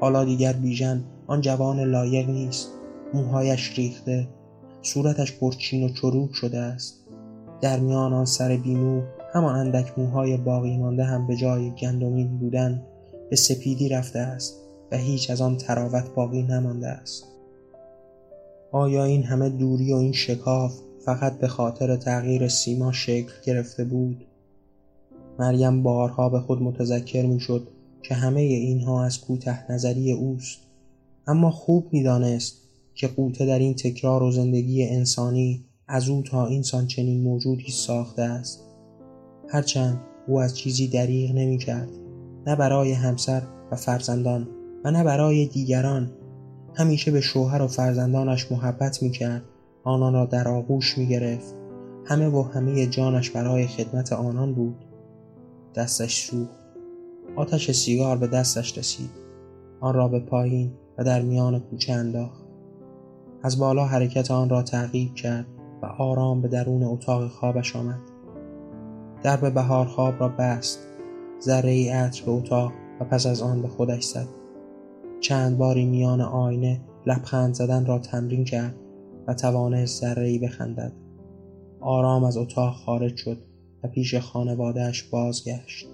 حالا 0.00 0.24
دیگر 0.24 0.52
بیژن 0.52 1.04
آن 1.26 1.40
جوان 1.40 1.80
لایق 1.80 2.30
نیست. 2.30 2.68
موهایش 3.14 3.78
ریخته. 3.78 4.28
صورتش 4.82 5.38
پرچین 5.38 5.84
و 5.84 5.88
چروک 5.88 6.30
شده 6.32 6.58
است. 6.58 6.94
در 7.60 7.80
میان 7.80 8.12
آن 8.12 8.24
سر 8.24 8.56
بیمو 8.56 9.02
همان 9.34 9.56
اندک 9.56 9.98
موهای 9.98 10.36
باقی 10.36 10.76
مانده 10.76 11.04
هم 11.04 11.26
به 11.26 11.36
جای 11.36 11.70
گندمین 11.70 12.38
بودن 12.38 12.82
به 13.30 13.36
سپیدی 13.36 13.88
رفته 13.88 14.18
است. 14.18 14.59
و 14.92 14.96
هیچ 14.96 15.30
از 15.30 15.40
آن 15.40 15.56
تراوت 15.56 16.14
باقی 16.14 16.42
نمانده 16.42 16.88
است. 16.88 17.24
آیا 18.72 19.04
این 19.04 19.22
همه 19.22 19.48
دوری 19.48 19.92
و 19.92 19.96
این 19.96 20.12
شکاف 20.12 20.74
فقط 21.04 21.38
به 21.38 21.48
خاطر 21.48 21.96
تغییر 21.96 22.48
سیما 22.48 22.92
شکل 22.92 23.32
گرفته 23.44 23.84
بود؟ 23.84 24.24
مریم 25.38 25.82
بارها 25.82 26.28
به 26.28 26.40
خود 26.40 26.62
متذکر 26.62 27.26
می‌شد 27.26 27.68
که 28.02 28.14
همه 28.14 28.40
اینها 28.40 29.04
از 29.04 29.20
کوته 29.20 29.72
نظری 29.72 30.12
اوست. 30.12 30.58
اما 31.26 31.50
خوب 31.50 31.88
می‌دانست 31.92 32.56
که 32.94 33.08
قوطه 33.08 33.46
در 33.46 33.58
این 33.58 33.74
تکرار 33.74 34.22
و 34.22 34.30
زندگی 34.30 34.84
انسانی 34.84 35.64
از 35.88 36.08
او 36.08 36.22
تا 36.22 36.46
اینسان 36.46 36.86
چنین 36.86 37.22
موجودی 37.22 37.70
ساخته 37.70 38.22
است. 38.22 38.60
هرچند 39.48 40.00
او 40.28 40.40
از 40.40 40.56
چیزی 40.56 40.88
دریغ 40.88 41.30
نمی 41.34 41.58
کرد 41.58 41.88
نه 42.46 42.56
برای 42.56 42.92
همسر 42.92 43.42
و 43.70 43.76
فرزندان 43.76 44.48
و 44.84 44.90
نه 44.90 45.04
برای 45.04 45.46
دیگران. 45.46 46.10
همیشه 46.74 47.10
به 47.10 47.20
شوهر 47.20 47.62
و 47.62 47.66
فرزندانش 47.66 48.52
محبت 48.52 49.02
می 49.02 49.10
کرد 49.10 49.42
آنان 49.84 50.12
را 50.12 50.26
در 50.26 50.48
آغوش 50.48 50.98
می 50.98 51.06
گرفت 51.06 51.54
همه 52.04 52.28
و 52.28 52.42
همه 52.42 52.86
جانش 52.86 53.30
برای 53.30 53.66
خدمت 53.66 54.12
آنان 54.12 54.54
بود. 54.54 54.84
دستش 55.74 56.26
سوخت. 56.26 56.60
آتش 57.36 57.70
سیگار 57.70 58.16
به 58.16 58.26
دستش 58.26 58.78
رسید. 58.78 59.10
آن 59.80 59.94
را 59.94 60.08
به 60.08 60.20
پایین 60.20 60.72
و 60.98 61.04
در 61.04 61.22
میان 61.22 61.60
کوچه 61.60 61.92
انداخت. 61.92 62.44
از 63.42 63.58
بالا 63.58 63.84
حرکت 63.84 64.30
آن 64.30 64.48
را 64.48 64.62
تعقیب 64.62 65.14
کرد 65.14 65.46
و 65.82 65.86
آرام 65.86 66.42
به 66.42 66.48
درون 66.48 66.82
اتاق 66.82 67.28
خوابش 67.28 67.76
آمد. 67.76 68.00
درب 69.22 69.54
بهار 69.54 69.86
خواب 69.86 70.20
را 70.20 70.28
بست. 70.28 70.78
ذره 71.42 71.70
ای 71.70 71.88
عطر 71.88 72.24
به 72.24 72.30
اتاق 72.30 72.72
و 73.00 73.04
پس 73.04 73.26
از 73.26 73.42
آن 73.42 73.62
به 73.62 73.68
خودش 73.68 74.04
زد. 74.04 74.39
چند 75.20 75.58
باری 75.58 75.84
میان 75.84 76.20
آینه 76.20 76.80
لبخند 77.06 77.54
زدن 77.54 77.86
را 77.86 77.98
تمرین 77.98 78.44
کرد 78.44 78.74
و 79.26 79.34
توانست 79.34 80.00
ذره 80.00 80.26
ای 80.26 80.38
بخندد. 80.38 80.92
آرام 81.80 82.24
از 82.24 82.36
اتاق 82.36 82.74
خارج 82.74 83.16
شد 83.16 83.38
و 83.84 83.88
پیش 83.88 84.14
خانوادهش 84.14 85.02
بازگشت. 85.02 85.88